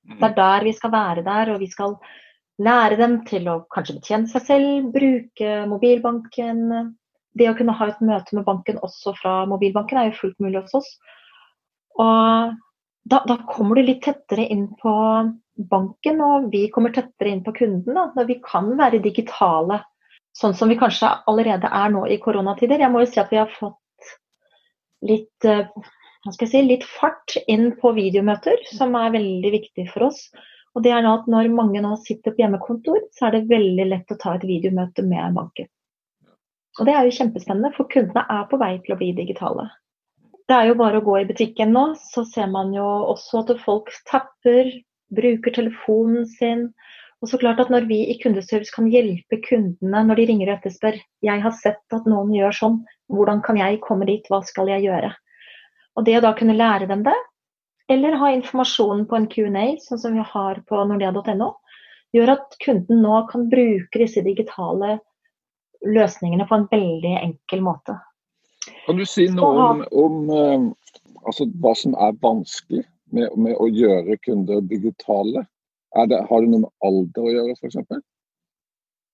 Mm. 0.06 0.18
Det 0.20 0.28
er 0.28 0.38
der 0.38 0.66
vi 0.66 0.76
skal 0.76 0.92
være 0.94 1.24
der, 1.26 1.52
og 1.54 1.60
vi 1.62 1.70
skal 1.70 1.96
lære 2.62 2.98
dem 3.00 3.18
til 3.28 3.48
å 3.52 3.58
kanskje 3.72 3.98
betjene 3.98 4.30
seg 4.30 4.46
selv, 4.46 4.88
bruke 4.94 5.58
mobilbanken. 5.70 6.94
Det 7.36 7.48
å 7.50 7.56
kunne 7.56 7.74
ha 7.76 7.88
et 7.90 8.04
møte 8.04 8.36
med 8.36 8.46
banken 8.46 8.78
også 8.84 9.12
fra 9.18 9.40
mobilbanken 9.50 10.00
er 10.00 10.10
jo 10.10 10.20
fullt 10.20 10.38
mulig 10.42 10.62
hos 10.62 10.78
oss. 10.78 10.92
Og 12.00 12.54
da, 13.06 13.20
da 13.28 13.36
kommer 13.48 13.78
du 13.78 13.86
litt 13.86 14.02
tettere 14.04 14.46
inn 14.52 14.68
på 14.80 14.94
banken, 15.70 16.22
og 16.24 16.48
vi 16.52 16.66
kommer 16.72 16.94
tettere 16.94 17.32
inn 17.32 17.44
på 17.44 17.54
kunden 17.56 17.96
når 18.16 18.28
vi 18.28 18.38
kan 18.44 18.72
være 18.78 19.02
digitale. 19.04 19.82
Sånn 20.36 20.56
som 20.56 20.68
vi 20.68 20.76
kanskje 20.80 21.14
allerede 21.30 21.68
er 21.72 21.92
nå 21.92 22.04
i 22.12 22.18
koronatider. 22.20 22.82
Jeg 22.82 22.92
må 22.92 23.04
jo 23.04 23.10
si 23.12 23.20
at 23.22 23.30
vi 23.32 23.40
har 23.40 23.52
fått 23.56 24.10
litt, 25.06 25.44
eh, 25.48 25.68
si, 26.36 26.60
litt 26.62 26.84
fart 26.84 27.38
inn 27.46 27.70
på 27.80 27.94
videomøter, 27.96 28.66
som 28.76 28.96
er 29.00 29.14
veldig 29.16 29.52
viktig 29.54 29.88
for 29.94 30.10
oss. 30.10 30.26
Og 30.76 30.84
det 30.84 30.92
er 30.92 31.00
nå 31.04 31.14
at 31.22 31.26
Når 31.32 31.48
mange 31.54 31.80
nå 31.80 31.94
sitter 32.04 32.34
på 32.34 32.44
hjemmekontor, 32.44 33.00
så 33.16 33.28
er 33.28 33.38
det 33.38 33.48
veldig 33.48 33.86
lett 33.88 34.12
å 34.12 34.18
ta 34.20 34.34
et 34.36 34.44
videomøte 34.44 35.06
med 35.06 35.38
banken. 35.38 35.70
Og 36.76 36.86
Det 36.86 36.94
er 36.94 37.06
jo 37.06 37.16
kjempespennende, 37.18 37.72
for 37.76 37.88
kundene 37.88 38.26
er 38.28 38.48
på 38.50 38.58
vei 38.60 38.74
til 38.84 38.94
å 38.94 38.98
bli 39.00 39.12
digitale. 39.16 39.70
Det 40.46 40.54
er 40.54 40.68
jo 40.68 40.76
bare 40.78 41.00
å 41.00 41.04
gå 41.06 41.14
i 41.20 41.28
butikken 41.28 41.72
nå, 41.74 41.86
så 42.12 42.22
ser 42.28 42.50
man 42.52 42.74
jo 42.74 42.84
også 42.84 43.42
at 43.42 43.54
folk 43.64 43.88
tapper 44.10 44.68
bruker 45.16 45.54
telefonen 45.56 46.26
sin. 46.28 46.68
Og 47.24 47.30
så 47.30 47.40
klart 47.40 47.62
at 47.62 47.70
Når 47.72 47.88
vi 47.88 48.02
i 48.12 48.18
kundeservice 48.20 48.74
kan 48.74 48.90
hjelpe 48.92 49.40
kundene 49.48 50.04
når 50.04 50.20
de 50.20 50.26
ringer 50.30 50.50
og 50.50 50.58
etterspør 50.58 50.98
jeg 51.24 51.42
har 51.42 51.54
sett 51.56 51.96
at 51.96 52.06
noen 52.06 52.34
gjør 52.36 52.52
sånn, 52.52 52.76
hvordan 53.08 53.40
kan 53.42 53.56
jeg 53.56 53.80
komme 53.80 54.06
dit, 54.06 54.28
hva 54.28 54.42
skal 54.44 54.68
jeg 54.68 54.84
gjøre? 54.84 55.14
Og 55.96 56.04
Det 56.04 56.18
å 56.18 56.20
da 56.20 56.34
kunne 56.36 56.58
lære 56.58 56.90
dem 56.92 57.02
det, 57.06 57.16
eller 57.88 58.18
ha 58.20 58.30
informasjonen 58.34 59.06
på 59.08 59.16
en 59.16 59.28
Q&A, 59.32 59.66
sånn 59.80 60.02
som 60.02 60.14
vi 60.14 60.22
har 60.22 60.60
på 60.68 60.84
nordea.no, 60.90 61.54
gjør 62.14 62.34
at 62.36 62.56
kunden 62.62 63.00
nå 63.02 63.22
kan 63.30 63.48
bruke 63.48 64.02
disse 64.02 64.22
digitale 64.26 64.98
løsningene 65.84 66.46
på 66.48 66.58
en 66.58 66.68
veldig 66.70 67.14
enkel 67.20 67.64
måte. 67.66 67.98
Kan 68.86 68.98
du 68.98 69.04
si 69.06 69.28
noe 69.30 69.68
om, 69.70 69.82
om 69.94 70.30
uh, 70.30 70.70
altså, 71.26 71.48
hva 71.62 71.74
som 71.78 71.94
er 72.02 72.16
vanskelig 72.22 72.84
med, 73.14 73.34
med 73.38 73.58
å 73.60 73.68
gjøre 73.70 74.18
kunder 74.24 74.64
digitale? 74.66 75.46
Det, 75.96 76.18
har 76.28 76.42
det 76.42 76.50
noe 76.52 76.66
med 76.66 76.72
alder 76.84 77.24
å 77.24 77.32
gjøre, 77.32 77.54
f.eks.? 77.56 78.02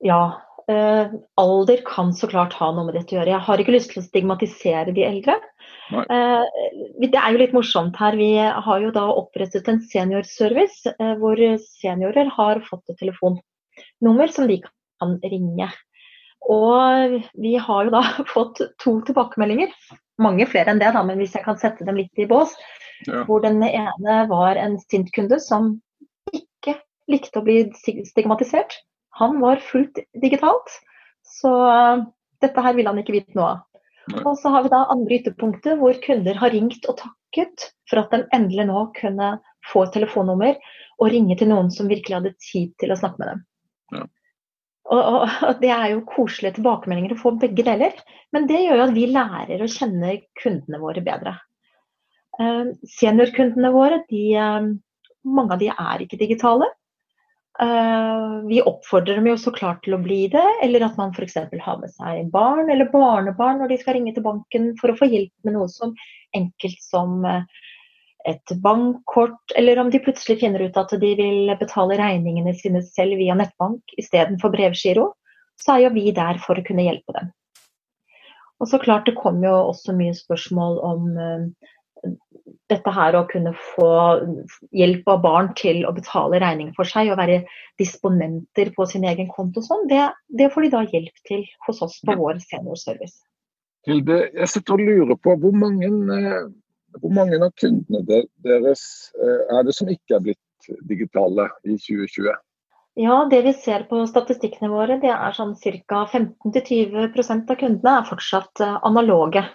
Ja, 0.02 0.22
eh, 0.66 1.12
alder 1.38 1.82
kan 1.86 2.10
så 2.16 2.26
klart 2.30 2.56
ha 2.58 2.72
noe 2.74 2.88
med 2.88 2.96
dette 2.98 3.14
å 3.14 3.20
gjøre. 3.20 3.34
Jeg 3.36 3.46
har 3.46 3.62
ikke 3.62 3.74
lyst 3.76 3.92
til 3.92 4.02
å 4.02 4.06
stigmatisere 4.08 4.94
de 4.96 5.04
eldre. 5.06 5.36
Eh, 5.92 6.64
det 7.04 7.12
er 7.20 7.28
jo 7.30 7.42
litt 7.44 7.54
morsomt 7.54 8.00
her. 8.02 8.18
Vi 8.18 8.32
har 8.40 8.82
jo 8.82 8.90
da 8.94 9.06
opprettet 9.14 9.70
en 9.70 9.78
seniorservice 9.92 10.90
eh, 10.96 11.14
hvor 11.22 11.38
seniorer 11.62 12.32
har 12.34 12.64
fått 12.66 12.90
et 12.90 12.98
telefonnummer 13.04 14.34
som 14.34 14.50
de 14.50 14.58
kan 14.64 15.16
ringe. 15.22 15.70
Og 16.50 17.18
vi 17.38 17.54
har 17.60 17.86
jo 17.86 17.94
da 17.94 18.02
fått 18.34 18.62
to 18.82 18.96
tilbakemeldinger. 19.06 19.72
Mange 20.22 20.46
flere 20.50 20.72
enn 20.72 20.82
det, 20.82 20.92
da, 20.94 21.02
men 21.06 21.20
hvis 21.20 21.36
jeg 21.36 21.46
kan 21.46 21.58
sette 21.60 21.86
dem 21.86 21.98
litt 22.00 22.20
i 22.20 22.28
bås. 22.30 22.54
Ja. 23.06 23.24
Hvor 23.26 23.42
den 23.42 23.62
ene 23.66 24.18
var 24.30 24.58
en 24.60 24.78
sint 24.84 25.10
kunde 25.14 25.40
som 25.42 25.74
ikke 26.32 26.76
likte 27.10 27.40
å 27.40 27.46
bli 27.46 27.64
stigmatisert. 27.74 28.76
Han 29.18 29.40
var 29.42 29.60
fullt 29.64 29.98
digitalt, 30.22 30.70
så 31.26 31.50
uh, 31.68 32.04
dette 32.40 32.62
her 32.64 32.76
ville 32.78 32.88
han 32.88 33.00
ikke 33.02 33.16
vite 33.18 33.36
noe 33.36 33.50
av. 33.56 33.64
Og 34.22 34.38
så 34.40 34.50
har 34.54 34.64
vi 34.64 34.72
da 34.72 34.84
andre 34.90 35.18
ytterpunktet 35.20 35.78
hvor 35.78 35.98
kunder 36.02 36.38
har 36.38 36.50
ringt 36.54 36.86
og 36.90 36.96
takket 36.98 37.68
for 37.90 38.02
at 38.02 38.14
de 38.14 38.24
endelig 38.34 38.66
nå 38.70 38.86
kunne 38.96 39.34
få 39.70 39.84
et 39.86 39.94
telefonnummer 39.94 40.56
og 40.98 41.12
ringe 41.12 41.36
til 41.38 41.52
noen 41.52 41.70
som 41.74 41.90
virkelig 41.90 42.18
hadde 42.18 42.34
tid 42.42 42.72
til 42.82 42.94
å 42.94 42.98
snakke 42.98 43.22
med 43.22 43.30
dem. 43.30 43.44
Ja. 43.94 44.06
Og, 44.92 45.00
og, 45.00 45.22
og, 45.48 45.54
Det 45.62 45.70
er 45.72 45.86
jo 45.94 46.04
koselige 46.08 46.58
tilbakemeldinger 46.58 47.14
å 47.16 47.22
få 47.22 47.34
begge 47.40 47.64
deler, 47.66 47.96
men 48.34 48.48
det 48.50 48.60
gjør 48.60 48.80
jo 48.80 48.86
at 48.88 48.94
vi 48.96 49.08
lærer 49.12 49.64
å 49.64 49.70
kjenne 49.70 50.18
kundene 50.42 50.80
våre 50.82 51.04
bedre. 51.04 51.36
Eh, 52.40 52.72
seniorkundene 52.98 53.72
våre, 53.72 54.02
de, 54.10 54.22
eh, 54.36 54.70
mange 55.24 55.56
av 55.56 55.62
de 55.62 55.72
er 55.72 56.04
ikke 56.04 56.20
digitale. 56.20 56.68
Uh, 57.60 58.40
vi 58.48 58.62
oppfordrer 58.64 59.18
dem 59.18 59.26
jo 59.28 59.34
så 59.36 59.50
klart 59.52 59.82
til 59.84 59.92
å 59.92 60.00
bli 60.00 60.22
det, 60.32 60.44
eller 60.64 60.86
at 60.86 60.96
man 60.96 61.10
f.eks. 61.12 61.36
har 61.36 61.82
med 61.82 61.92
seg 61.92 62.30
barn 62.32 62.70
eller 62.72 62.88
barnebarn 62.88 63.60
når 63.60 63.74
de 63.74 63.76
skal 63.82 63.98
ringe 63.98 64.14
til 64.16 64.24
banken 64.24 64.70
for 64.80 64.88
å 64.88 64.96
få 64.96 65.10
hjelp 65.12 65.34
med 65.44 65.58
noe 65.58 65.68
som 65.68 65.92
enkelt 66.32 66.80
som 66.80 67.20
eh, 67.28 67.44
et 68.28 68.54
bankkort, 68.62 69.54
eller 69.58 69.80
om 69.82 69.90
de 69.90 70.00
plutselig 70.02 70.38
finner 70.40 70.62
ut 70.66 70.78
at 70.78 70.94
de 71.00 71.12
vil 71.18 71.52
betale 71.60 71.98
regningene 72.00 72.54
sine 72.58 72.82
selv 72.86 73.18
via 73.20 73.36
nettbank 73.38 73.96
istedenfor 73.98 74.52
brevgiro, 74.54 75.10
så 75.60 75.76
er 75.76 75.86
jo 75.86 75.94
vi 75.96 76.10
der 76.16 76.40
for 76.42 76.58
å 76.58 76.64
kunne 76.66 76.86
hjelpe 76.86 77.14
dem. 77.18 77.30
Og 78.62 78.70
så 78.70 78.78
klart 78.78 79.06
Det 79.06 79.18
kommer 79.18 79.48
jo 79.48 79.56
også 79.72 79.94
mye 79.96 80.14
spørsmål 80.14 80.78
om 80.86 81.08
uh, 81.18 82.12
dette 82.70 82.92
her 82.94 83.16
å 83.18 83.26
kunne 83.30 83.52
få 83.74 83.90
hjelp 84.74 85.08
av 85.10 85.20
barn 85.24 85.50
til 85.58 85.82
å 85.86 85.92
betale 85.94 86.40
regninger 86.42 86.74
for 86.76 86.88
seg 86.88 87.10
og 87.12 87.18
være 87.20 87.42
disponenter 87.80 88.72
på 88.76 88.86
sin 88.90 89.06
egen 89.08 89.30
konto. 89.34 89.62
og 89.62 89.66
Sånn. 89.66 89.84
Det, 89.90 90.06
det, 90.30 90.50
får 90.54 90.66
de 90.66 90.72
da 90.76 90.82
hjelp 90.86 91.22
til 91.28 91.44
hos 91.66 91.82
oss 91.84 91.98
på 92.06 92.16
vår 92.18 92.40
seniorservice. 92.44 93.22
Hilde, 93.86 94.18
jeg 94.30 94.50
sitter 94.50 94.78
og 94.78 94.84
lurer 94.86 95.18
på 95.18 95.34
hvor 95.42 95.54
mange, 95.58 95.90
eh, 96.14 96.42
hvor 97.00 97.12
mange 97.14 97.38
av 97.40 97.52
kundene 97.60 98.22
deres 98.44 98.84
eh, 99.18 99.44
er 99.56 99.66
det 99.66 99.74
som 99.76 99.90
ikke 99.90 100.18
er 100.18 100.24
blitt 100.28 100.72
digitale 100.88 101.48
i 101.64 101.76
2020? 101.76 102.32
Ja, 103.00 103.24
Det 103.24 103.40
vi 103.42 103.52
ser 103.56 103.86
på 103.88 104.02
statistikkene 104.06 104.68
våre, 104.68 104.98
det 105.00 105.08
er 105.08 105.32
sånn 105.32 105.54
ca. 105.56 106.04
15-20% 106.12 107.50
av 107.50 107.56
kundene 107.60 107.96
er 107.98 108.08
fortsatt 108.08 108.60
eh, 108.60 108.78
analoge. 108.84 109.46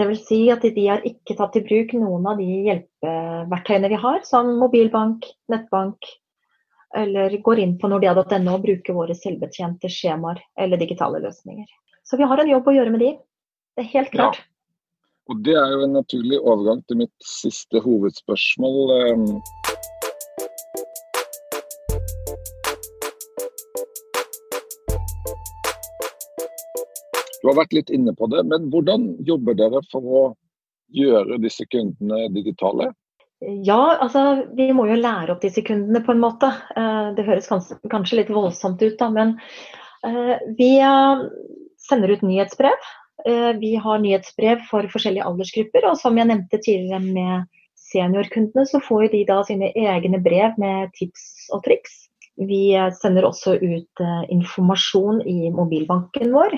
Dvs. 0.00 0.22
Si 0.24 0.38
at 0.48 0.62
de 0.64 0.86
har 0.88 1.04
ikke 1.04 1.36
tatt 1.36 1.58
i 1.60 1.64
bruk 1.66 1.92
noen 1.98 2.24
av 2.30 2.40
de 2.40 2.46
hjelpeverktøyene 2.48 3.90
vi 3.92 3.98
har, 4.00 4.22
som 4.24 4.48
mobilbank, 4.56 5.26
nettbank, 5.52 6.08
eller 6.96 7.36
går 7.44 7.60
inn 7.60 7.76
på 7.80 7.90
nordea.no 7.92 8.54
og 8.54 8.64
bruker 8.64 8.96
våre 8.96 9.16
selvbetjente 9.16 9.90
skjemaer 9.92 10.40
eller 10.60 10.80
digitale 10.80 11.20
løsninger. 11.24 11.68
Så 12.04 12.16
vi 12.16 12.28
har 12.28 12.40
en 12.40 12.50
jobb 12.50 12.68
å 12.68 12.74
gjøre 12.76 12.92
med 12.94 13.04
de. 13.04 13.12
Det 13.76 13.84
er 13.84 13.92
helt 13.92 14.12
klart. 14.12 14.40
Ja. 14.40 14.51
Og 15.30 15.42
Det 15.44 15.54
er 15.54 15.70
jo 15.70 15.84
en 15.84 15.94
naturlig 15.94 16.38
overgang 16.40 16.82
til 16.88 16.98
mitt 17.04 17.26
siste 17.26 17.82
hovedspørsmål. 17.84 18.96
Ehm, 18.98 19.42
Du 27.42 27.48
har 27.50 27.56
vært 27.58 27.72
litt 27.74 27.88
inne 27.90 28.12
på 28.14 28.28
det, 28.30 28.44
men 28.46 28.68
hvordan 28.70 29.16
jobber 29.26 29.56
dere 29.58 29.80
for 29.90 30.04
å 30.06 30.20
gjøre 30.94 31.40
disse 31.42 31.66
kundene 31.66 32.28
digitale? 32.30 32.92
Ja, 33.66 33.96
altså 33.98 34.44
vi 34.54 34.68
må 34.70 34.86
jo 34.86 35.00
lære 35.00 35.34
opp 35.34 35.42
disse 35.42 35.64
kundene 35.66 36.04
på 36.06 36.14
en 36.14 36.22
måte. 36.22 36.52
Eh, 36.78 37.08
det 37.16 37.26
høres 37.26 37.50
kanskje 37.50 38.20
litt 38.20 38.30
voldsomt 38.30 38.82
ut, 38.84 38.94
da, 39.00 39.08
men 39.10 39.34
eh, 40.06 40.38
vi 40.54 40.76
eh, 40.78 41.24
sender 41.82 42.14
ut 42.14 42.22
nyhetsbrev. 42.22 42.86
Vi 43.58 43.74
har 43.78 44.00
nyhetsbrev 44.02 44.64
for 44.68 44.88
forskjellige 44.90 45.26
aldersgrupper, 45.28 45.86
og 45.90 45.98
som 46.00 46.16
jeg 46.18 46.28
nevnte 46.30 46.58
tidligere 46.58 47.02
med 47.04 47.44
seniorkundene, 47.78 48.64
så 48.66 48.80
får 48.82 49.10
de 49.12 49.20
da 49.28 49.40
sine 49.46 49.68
egne 49.78 50.18
brev 50.24 50.56
med 50.58 50.90
tips 50.98 51.50
og 51.54 51.62
triks. 51.66 52.08
Vi 52.40 52.72
sender 52.98 53.28
også 53.28 53.58
ut 53.60 54.02
informasjon 54.32 55.20
i 55.28 55.52
mobilbanken 55.54 56.32
vår 56.34 56.56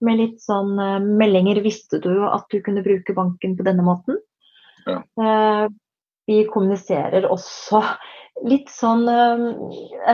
med 0.00 0.18
litt 0.22 0.40
sånn 0.42 0.72
meldinger. 1.20 1.60
Visste 1.62 2.00
du 2.02 2.24
at 2.26 2.48
du 2.50 2.58
kunne 2.64 2.82
bruke 2.82 3.14
banken 3.14 3.54
på 3.58 3.66
denne 3.66 3.84
måten? 3.86 4.18
Ja. 4.88 5.02
Vi 6.30 6.44
kommuniserer 6.52 7.26
også 7.26 7.82
litt 8.46 8.70
sånn 8.72 9.02
uh, 9.10 9.42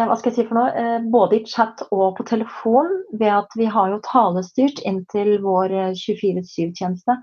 Hva 0.09 0.17
skal 0.17 0.33
jeg 0.33 0.37
si 0.39 0.47
for 0.49 0.59
noe? 0.59 0.87
både 1.13 1.39
i 1.39 1.45
chat 1.47 1.85
og 1.91 2.17
på 2.19 2.27
telefon 2.27 2.89
ved 3.21 3.33
at 3.35 3.59
vi 3.59 3.69
har 3.71 3.93
jo 3.93 4.03
talestyrt 4.07 4.81
inn 4.89 5.05
til 5.13 5.37
vår 5.45 5.75
24-7-tjeneste. 6.01 7.19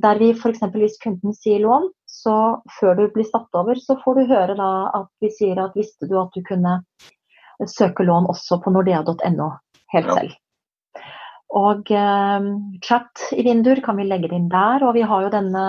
Der 0.00 0.20
vi 0.22 0.30
f.eks. 0.32 0.62
hvis 0.72 1.00
kunden 1.02 1.34
sier 1.36 1.60
lån, 1.66 1.90
så 2.08 2.36
før 2.78 2.96
du 2.96 3.02
blir 3.12 3.26
satt 3.28 3.58
over, 3.58 3.76
så 3.76 3.98
får 4.04 4.20
du 4.20 4.30
høre 4.30 4.56
da 4.56 4.70
at 5.02 5.10
vi 5.20 5.32
sier 5.34 5.60
at 5.60 5.76
visste 5.76 6.08
du 6.08 6.16
at 6.20 6.32
du 6.32 6.40
kunne 6.46 6.78
søke 7.68 8.06
lån 8.06 8.30
også 8.32 8.60
på 8.62 8.72
nordea.no 8.72 9.50
helt 9.92 10.12
selv. 10.16 10.38
Og 11.52 11.90
eh, 11.92 12.46
chat 12.84 13.26
i 13.36 13.44
vinduer 13.44 13.82
kan 13.84 13.98
vi 14.00 14.08
legge 14.08 14.30
det 14.30 14.38
inn 14.38 14.52
der. 14.52 14.84
Og 14.86 14.96
vi 14.96 15.04
har 15.08 15.26
jo 15.26 15.32
denne 15.32 15.64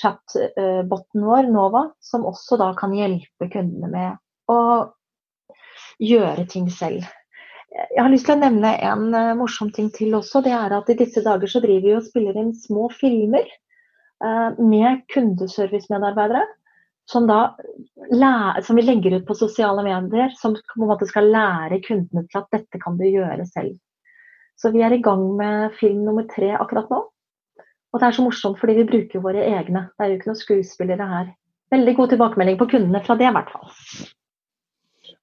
chat-boten 0.00 1.26
vår, 1.26 1.50
Nova, 1.54 1.88
som 2.02 2.26
også 2.26 2.58
da 2.60 2.72
kan 2.78 2.94
hjelpe 2.96 3.48
kundene 3.52 3.90
med 3.92 4.50
å 4.50 4.60
gjøre 6.02 6.46
ting 6.50 6.66
selv. 6.72 7.04
Jeg 7.74 8.02
har 8.02 8.10
lyst 8.12 8.28
til 8.28 8.36
å 8.36 8.42
nevne 8.42 8.74
en 8.86 9.08
uh, 9.14 9.34
morsom 9.38 9.70
ting 9.74 9.88
til 9.94 10.14
også. 10.14 10.44
Det 10.44 10.52
er 10.54 10.74
at 10.76 10.90
i 10.90 10.98
disse 10.98 11.24
dager 11.24 11.50
så 11.50 11.62
driver 11.62 11.88
vi 11.88 11.96
og 11.96 12.04
spiller 12.06 12.36
inn 12.38 12.52
små 12.54 12.86
filmer 12.94 13.48
uh, 14.22 14.54
med 14.58 15.02
kundeservicemedarbeidere. 15.14 16.44
Som, 17.04 17.26
da, 17.28 17.52
som 18.64 18.78
vi 18.78 18.82
legger 18.86 19.18
ut 19.18 19.26
på 19.28 19.34
sosiale 19.36 19.82
medier, 19.84 20.30
som 20.40 20.54
på 20.56 20.78
en 20.78 20.88
måte 20.88 21.04
skal 21.04 21.26
lære 21.28 21.82
kundene 21.84 22.22
til 22.30 22.40
at 22.40 22.54
dette 22.54 22.80
kan 22.80 22.96
du 22.96 23.04
gjøre 23.04 23.44
selv. 23.50 23.74
Så 24.56 24.70
vi 24.72 24.80
er 24.86 24.94
i 24.96 25.02
gang 25.04 25.26
med 25.36 25.74
film 25.76 26.06
nummer 26.06 26.24
tre 26.30 26.54
akkurat 26.56 26.88
nå. 26.88 27.02
Og 27.94 28.00
det 28.02 28.08
er 28.08 28.16
så 28.16 28.24
morsomt 28.26 28.58
fordi 28.58 28.80
vi 28.80 28.88
bruker 28.88 29.22
våre 29.22 29.44
egne. 29.46 29.86
Det 29.94 30.02
er 30.02 30.10
jo 30.10 30.18
ikke 30.18 30.30
noen 30.32 30.40
skuespillere 30.40 31.06
her. 31.06 31.28
Veldig 31.74 31.94
god 31.96 32.10
tilbakemelding 32.10 32.58
på 32.58 32.66
kundene 32.72 33.02
fra 33.06 33.14
det, 33.18 33.28
i 33.30 33.34
hvert 33.36 33.52
fall. 33.54 33.68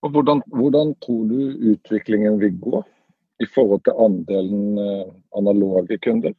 Og 0.02 0.16
hvordan, 0.16 0.42
hvordan, 0.56 0.96
tror 1.04 1.26
du 1.30 1.68
utviklingen 1.74 2.40
vil 2.42 2.56
gå 2.64 2.82
i 3.44 3.48
forhold 3.52 3.84
til 3.86 4.00
andelen 4.06 4.80
eh, 4.80 5.12
analoge 5.38 6.00
kunder? 6.02 6.34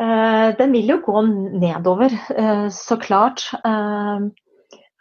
Eh, 0.00 0.48
den 0.58 0.72
vil 0.72 0.94
jo 0.94 1.00
gå 1.04 1.26
nedover, 1.58 2.14
eh, 2.38 2.68
så 2.70 2.96
klart. 3.02 3.44
Eh, 3.58 4.30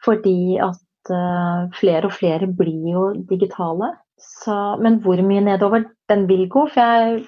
fordi 0.03 0.57
at 0.57 1.13
eh, 1.13 1.69
flere 1.79 2.09
og 2.09 2.17
flere 2.17 2.49
blir 2.49 2.91
jo 2.97 3.05
digitale. 3.29 3.93
Så, 4.19 4.57
men 4.81 4.99
hvor 5.05 5.21
mye 5.21 5.43
nedover 5.43 5.85
den 6.09 6.27
vil 6.27 6.47
gå, 6.49 6.67
for 6.73 6.81
jeg 6.81 7.23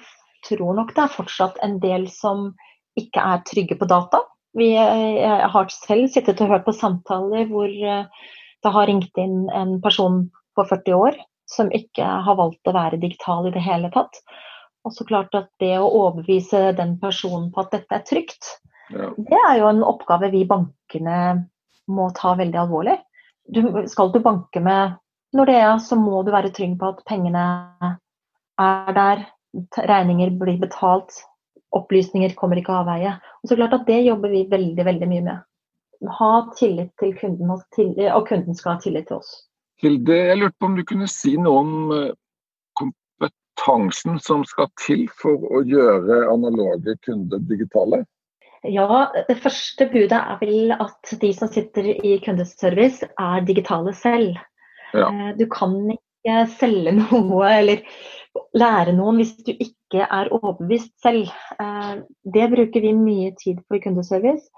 tror 0.48 0.76
nok 0.76 0.94
det 0.96 1.04
er 1.04 1.16
fortsatt 1.16 1.58
en 1.64 1.78
del 1.82 2.10
som 2.12 2.50
ikke 2.96 3.22
er 3.22 3.44
trygge 3.48 3.76
på 3.78 3.88
data. 3.90 4.22
Vi, 4.56 4.70
har 4.76 5.70
selv 5.72 6.08
sittet 6.08 6.40
og 6.40 6.52
hørt 6.54 6.64
på 6.64 6.72
samtaler 6.72 7.44
hvor 7.50 7.68
eh, 7.68 8.06
det 8.64 8.72
har 8.72 8.88
ringt 8.88 9.18
inn 9.20 9.50
en 9.52 9.76
person 9.84 10.24
på 10.56 10.64
40 10.64 10.96
år 10.96 11.18
som 11.46 11.68
ikke 11.74 12.04
har 12.26 12.38
valgt 12.38 12.66
å 12.66 12.74
være 12.74 13.00
digital 13.02 13.46
i 13.46 13.52
det 13.54 13.62
hele 13.62 13.90
tatt. 13.94 14.16
Og 14.86 14.94
så 14.94 15.06
klart 15.06 15.34
at 15.36 15.50
det 15.62 15.74
å 15.78 15.90
overbevise 15.90 16.70
den 16.78 16.96
personen 17.02 17.50
på 17.54 17.62
at 17.62 17.74
dette 17.74 17.98
er 17.98 18.06
trygt, 18.06 18.48
ja. 18.94 19.10
det 19.16 19.38
er 19.50 19.60
jo 19.60 19.68
en 19.70 19.84
oppgave 19.86 20.30
vi 20.32 20.44
bankene 20.48 21.18
må 21.90 22.08
ta 22.16 22.34
veldig 22.38 22.60
alvorlig. 22.64 22.96
Du, 23.46 23.60
skal 23.90 24.10
du 24.14 24.20
banke 24.22 24.62
med 24.62 24.96
Nordea, 25.36 25.76
så 25.82 25.98
må 25.98 26.22
du 26.26 26.32
være 26.34 26.52
trygg 26.54 26.78
på 26.80 26.90
at 26.94 27.02
pengene 27.06 27.46
er 28.62 28.92
der, 28.96 29.26
regninger 29.76 30.32
blir 30.38 30.58
betalt, 30.62 31.20
opplysninger 31.74 32.34
kommer 32.38 32.60
ikke 32.60 32.74
av 32.74 32.86
veie. 32.90 33.16
Og 33.42 33.50
så 33.50 33.58
klart 33.58 33.74
at 33.76 33.86
Det 33.86 34.00
jobber 34.06 34.32
vi 34.32 34.46
veldig 34.50 34.84
veldig 34.84 35.08
mye 35.10 35.26
med. 35.26 35.44
Ha 36.18 36.32
tillit 36.58 36.92
til 37.00 37.14
kunden, 37.16 37.50
og 37.50 38.28
kunden 38.28 38.54
skal 38.54 38.76
ha 38.76 38.80
tillit 38.80 39.08
til 39.08 39.20
oss. 39.20 39.32
Hilde, 39.80 40.14
jeg 40.14 40.38
lurte 40.40 40.56
på 40.60 40.70
om 40.70 40.76
du 40.76 40.84
kunne 40.88 41.08
si 41.10 41.34
noe 41.36 41.60
om 41.60 41.72
eh, 41.92 42.12
kompetansen 42.78 44.20
som 44.24 44.44
skal 44.48 44.70
til 44.80 45.04
for 45.20 45.42
å 45.52 45.62
gjøre 45.68 46.22
analoge 46.32 46.96
kunder 47.04 47.42
digitale? 47.48 48.04
Ja, 48.64 49.12
Det 49.28 49.36
første 49.42 49.86
budet 49.92 50.16
er 50.16 50.38
vel 50.40 50.72
at 50.72 51.12
de 51.20 51.32
som 51.36 51.50
sitter 51.52 51.92
i 51.94 52.16
kundeservice 52.24 53.06
er 53.20 53.44
digitale 53.46 53.92
selv. 53.94 54.40
Ja. 54.96 55.10
Eh, 55.10 55.32
du 55.38 55.46
kan 55.52 55.76
ikke 55.92 56.46
selge 56.56 56.96
noe 56.98 57.52
eller 57.52 57.84
lære 58.56 58.94
noen 58.96 59.20
hvis 59.20 59.34
du 59.46 59.52
ikke 59.52 60.04
er 60.04 60.30
overbevist 60.34 60.92
selv. 61.02 61.30
Eh, 61.60 61.94
det 62.34 62.50
bruker 62.52 62.84
vi 62.84 62.92
mye 62.96 63.32
tid 63.40 63.62
på 63.66 63.78
i 63.78 63.82
kundeservice. 63.84 64.48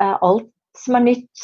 Eh, 0.00 0.16
alt 0.16 0.48
som 0.80 0.96
er 0.96 1.02
nytt, 1.02 1.40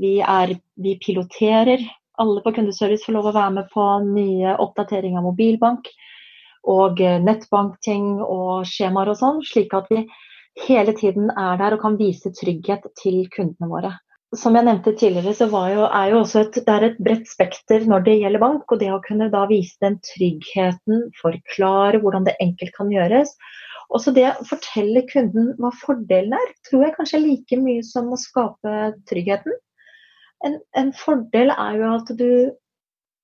vi, 0.00 0.14
er, 0.24 0.54
vi 0.80 0.94
piloterer. 1.04 1.82
Alle 2.18 2.40
på 2.42 2.54
kundeservice 2.56 3.04
får 3.04 3.14
lov 3.14 3.28
å 3.28 3.34
være 3.36 3.52
med 3.58 3.68
på 3.70 3.84
nye 4.06 4.54
oppdateringer 4.64 5.20
av 5.20 5.26
mobilbank 5.26 5.90
og 6.72 7.02
nettbankting 7.26 8.22
og 8.24 8.64
skjemaer 8.70 9.12
og 9.12 9.20
sånn, 9.20 9.42
slik 9.46 9.76
at 9.76 9.92
vi 9.92 10.06
hele 10.64 10.96
tiden 10.96 11.28
er 11.36 11.60
der 11.60 11.76
og 11.76 11.84
kan 11.84 12.00
vise 12.00 12.32
trygghet 12.40 12.88
til 12.98 13.20
kundene 13.36 13.68
våre 13.70 13.92
som 14.38 14.56
jeg 14.56 14.64
nevnte 14.64 14.94
tidligere, 14.96 15.34
så 15.36 15.48
jo, 15.48 15.82
er 15.84 16.12
jo 16.12 16.20
også 16.22 16.44
et, 16.46 16.54
det 16.64 16.72
er 16.72 16.86
et 16.86 17.00
bredt 17.04 17.26
spekter 17.28 17.84
når 17.88 18.06
det 18.06 18.14
gjelder 18.22 18.40
bank. 18.40 18.64
Og 18.72 18.80
det 18.80 18.88
å 18.92 19.02
kunne 19.04 19.28
da 19.32 19.42
vise 19.50 19.76
den 19.84 19.98
tryggheten, 20.08 21.02
forklare 21.20 22.00
hvordan 22.00 22.24
det 22.28 22.38
enkelt 22.40 22.72
kan 22.76 22.92
gjøres. 22.92 23.34
Også 23.92 24.14
det 24.16 24.30
å 24.30 24.46
fortelle 24.48 25.04
kunden 25.10 25.52
hva 25.60 25.72
fordelen 25.82 26.32
er, 26.38 26.54
tror 26.68 26.86
jeg 26.86 26.96
kanskje 26.96 27.18
er 27.18 27.26
like 27.26 27.60
mye 27.60 27.84
som 27.84 28.08
å 28.08 28.20
skape 28.20 28.76
tryggheten. 29.10 29.58
En, 30.48 30.56
en 30.80 30.94
fordel 30.96 31.52
er 31.52 31.76
jo 31.78 31.90
at 31.98 32.14
du 32.16 32.30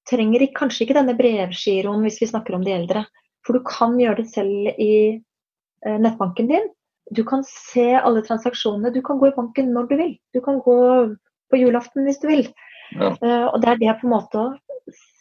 trenger 0.08 0.44
kanskje 0.56 0.84
ikke 0.84 0.98
denne 1.00 1.16
brevgiroen 1.16 2.04
hvis 2.04 2.20
vi 2.20 2.28
snakker 2.30 2.56
om 2.56 2.66
de 2.66 2.74
eldre. 2.76 3.06
For 3.46 3.56
du 3.56 3.64
kan 3.64 3.96
gjøre 4.00 4.22
det 4.22 4.32
selv 4.34 4.76
i 4.76 4.92
eh, 5.16 5.98
nettbanken 6.04 6.52
din. 6.52 6.68
Du 7.14 7.22
kan 7.24 7.44
se 7.46 7.90
alle 7.96 8.22
transaksjonene. 8.26 8.92
Du 8.94 9.00
kan 9.02 9.20
gå 9.20 9.30
i 9.30 9.36
banken 9.36 9.72
når 9.72 9.88
du 9.88 9.94
vil. 10.00 10.16
Du 10.34 10.40
kan 10.44 10.60
gå 10.64 10.78
på 11.50 11.60
julaften 11.60 12.04
hvis 12.08 12.20
du 12.22 12.28
vil. 12.30 12.48
Ja. 12.96 13.12
Uh, 13.20 13.46
og 13.52 13.60
det 13.62 13.70
er 13.72 13.80
det 13.82 13.94
på 14.00 14.08
en 14.08 14.14
måte 14.14 14.42
å 14.42 14.48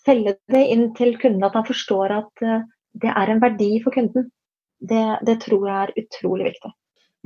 selge 0.07 0.37
det 0.51 0.63
inn 0.71 0.89
til 0.95 1.15
kunden, 1.19 1.43
at 1.43 1.55
han 1.57 1.67
forstår 1.67 2.15
at 2.21 2.43
uh, 2.43 2.65
det 2.97 3.11
er 3.11 3.31
en 3.31 3.43
verdi 3.43 3.71
for 3.83 3.95
kunden. 3.95 4.29
Det, 4.77 5.05
det, 5.25 5.39
tror 5.41 5.65
jeg 5.67 5.77
er 5.77 5.95
utrolig 6.03 6.51
viktig. 6.51 6.71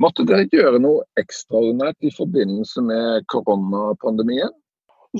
Måtte 0.00 0.24
dere 0.26 0.48
gjøre 0.48 0.80
noe 0.82 1.04
ekstraordinært 1.20 2.08
i 2.08 2.10
forbindelse 2.14 2.82
med 2.86 3.26
koronapandemien? 3.30 4.50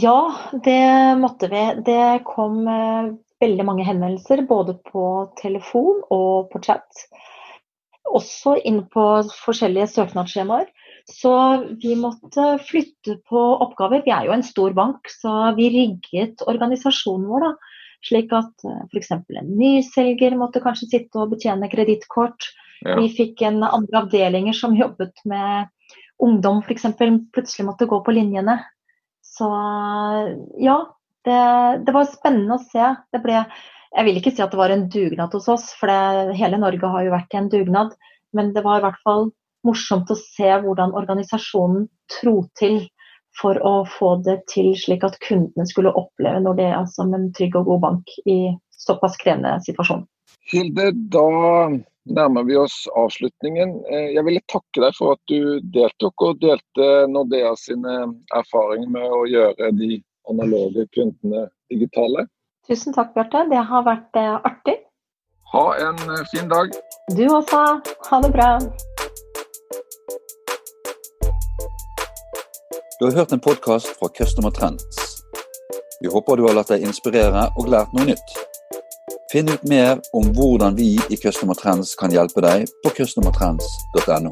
Ja, 0.00 0.32
det 0.64 1.18
måtte 1.20 1.50
vi. 1.52 1.66
Det 1.84 2.24
kom 2.26 2.62
uh, 2.66 3.12
veldig 3.42 3.66
mange 3.68 3.86
henvendelser 3.86 4.46
både 4.48 4.78
på 4.88 5.04
telefon 5.42 6.00
og 6.14 6.48
på 6.52 6.62
chat 6.64 7.04
også 8.08 8.56
inn 8.68 8.82
på 8.92 9.04
forskjellige 9.44 9.90
søknadsskjemaer. 9.94 10.70
Så 11.10 11.32
vi 11.82 11.96
måtte 11.98 12.56
flytte 12.68 13.18
på 13.28 13.40
oppgaver. 13.64 14.04
Vi 14.06 14.12
er 14.14 14.28
jo 14.28 14.34
en 14.36 14.46
stor 14.46 14.74
bank, 14.76 15.10
så 15.10 15.52
vi 15.56 15.70
rigget 15.74 16.44
organisasjonen 16.46 17.26
vår 17.30 17.46
da, 17.46 17.52
slik 18.06 18.34
at 18.36 18.66
eh, 18.68 18.82
f.eks. 18.90 19.12
en 19.14 19.52
nyselger 19.58 20.36
måtte 20.38 20.62
kanskje 20.62 20.90
sitte 20.90 21.22
og 21.22 21.34
betjene 21.34 21.70
kredittkort. 21.72 22.50
Ja. 22.82 22.98
Vi 22.98 23.10
fikk 23.14 23.42
en 23.46 23.62
andre 23.66 24.04
avdelinger 24.04 24.56
som 24.58 24.78
jobbet 24.78 25.22
med 25.28 25.70
ungdom 26.22 26.62
f.eks. 26.62 26.86
plutselig 27.34 27.66
måtte 27.66 27.90
gå 27.90 27.98
på 28.04 28.14
linjene. 28.14 28.60
Så 29.22 29.48
ja, 30.62 30.78
det, 31.26 31.42
det 31.86 31.94
var 31.94 32.10
spennende 32.10 32.58
å 32.58 32.66
se. 32.66 32.94
Det 33.14 33.22
ble 33.24 33.44
jeg 33.92 34.06
vil 34.08 34.18
ikke 34.18 34.32
si 34.32 34.42
at 34.44 34.52
det 34.52 34.60
var 34.60 34.72
en 34.72 34.88
dugnad 34.92 35.34
hos 35.36 35.48
oss, 35.52 35.68
for 35.78 35.90
det, 35.90 36.36
hele 36.38 36.60
Norge 36.60 36.90
har 36.94 37.04
jo 37.06 37.14
vært 37.14 37.34
i 37.34 37.40
en 37.42 37.52
dugnad. 37.52 37.94
Men 38.32 38.54
det 38.56 38.64
var 38.64 38.80
i 38.80 38.86
hvert 38.86 39.02
fall 39.04 39.28
morsomt 39.66 40.10
å 40.10 40.18
se 40.18 40.48
hvordan 40.64 40.94
organisasjonen 40.98 41.86
tro 42.10 42.40
til 42.58 42.80
for 43.40 43.56
å 43.64 43.74
få 43.88 44.16
det 44.26 44.42
til 44.52 44.72
slik 44.76 45.04
at 45.06 45.16
kundene 45.24 45.64
skulle 45.68 45.92
oppleve 45.96 46.42
når 46.44 46.58
det 46.58 46.68
er 46.72 46.88
som 46.92 47.12
en 47.16 47.30
trygg 47.36 47.56
og 47.60 47.70
god 47.70 47.80
bank 47.84 48.12
i 48.28 48.38
såpass 48.76 49.16
krevende 49.20 49.54
situasjon. 49.64 50.04
Hilde, 50.52 50.90
da 51.14 51.28
nærmer 52.10 52.44
vi 52.48 52.56
oss 52.58 52.82
avslutningen. 52.98 53.76
Eh, 53.86 54.08
jeg 54.16 54.24
ville 54.26 54.42
takke 54.50 54.82
deg 54.82 54.96
for 54.98 55.14
at 55.14 55.22
du 55.30 55.60
deltok 55.74 56.26
og 56.26 56.42
delte 56.42 56.88
Nordea 57.12 57.54
sine 57.60 57.98
erfaringer 58.34 58.90
med 58.90 59.16
å 59.20 59.24
gjøre 59.30 59.70
de 59.78 60.00
analoge 60.32 60.88
kundene 60.96 61.46
digitale. 61.72 62.26
Tusen 62.68 62.94
takk, 62.94 63.10
Bjarte. 63.14 63.40
Det 63.50 63.58
har 63.70 63.82
vært 63.82 64.18
eh, 64.18 64.34
artig. 64.46 64.76
Ha 65.52 65.64
en 65.82 65.96
eh, 66.14 66.20
fin 66.30 66.46
dag. 66.50 66.70
Du 67.16 67.24
også. 67.26 67.62
Ha 68.08 68.20
det 68.22 68.30
bra. 68.36 68.50
Du 73.00 73.08
har 73.08 73.16
hørt 73.18 73.32
en 73.32 73.42
podkast 73.42 73.90
fra 73.98 74.08
Customer 74.18 74.54
Trends. 74.54 75.02
Vi 76.02 76.08
håper 76.14 76.38
du 76.38 76.46
har 76.46 76.54
latt 76.54 76.70
deg 76.70 76.86
inspirere 76.86 77.48
og 77.58 77.66
lært 77.74 77.90
noe 77.98 78.06
nytt. 78.12 78.38
Finn 79.32 79.50
ut 79.50 79.66
mer 79.66 79.98
om 80.14 80.30
hvordan 80.36 80.78
vi 80.78 80.94
i 81.10 81.18
Customer 81.18 81.58
Trends 81.58 81.96
kan 81.98 82.14
hjelpe 82.14 82.46
deg 82.46 82.70
på 82.84 82.94
customertrends.no. 82.94 84.30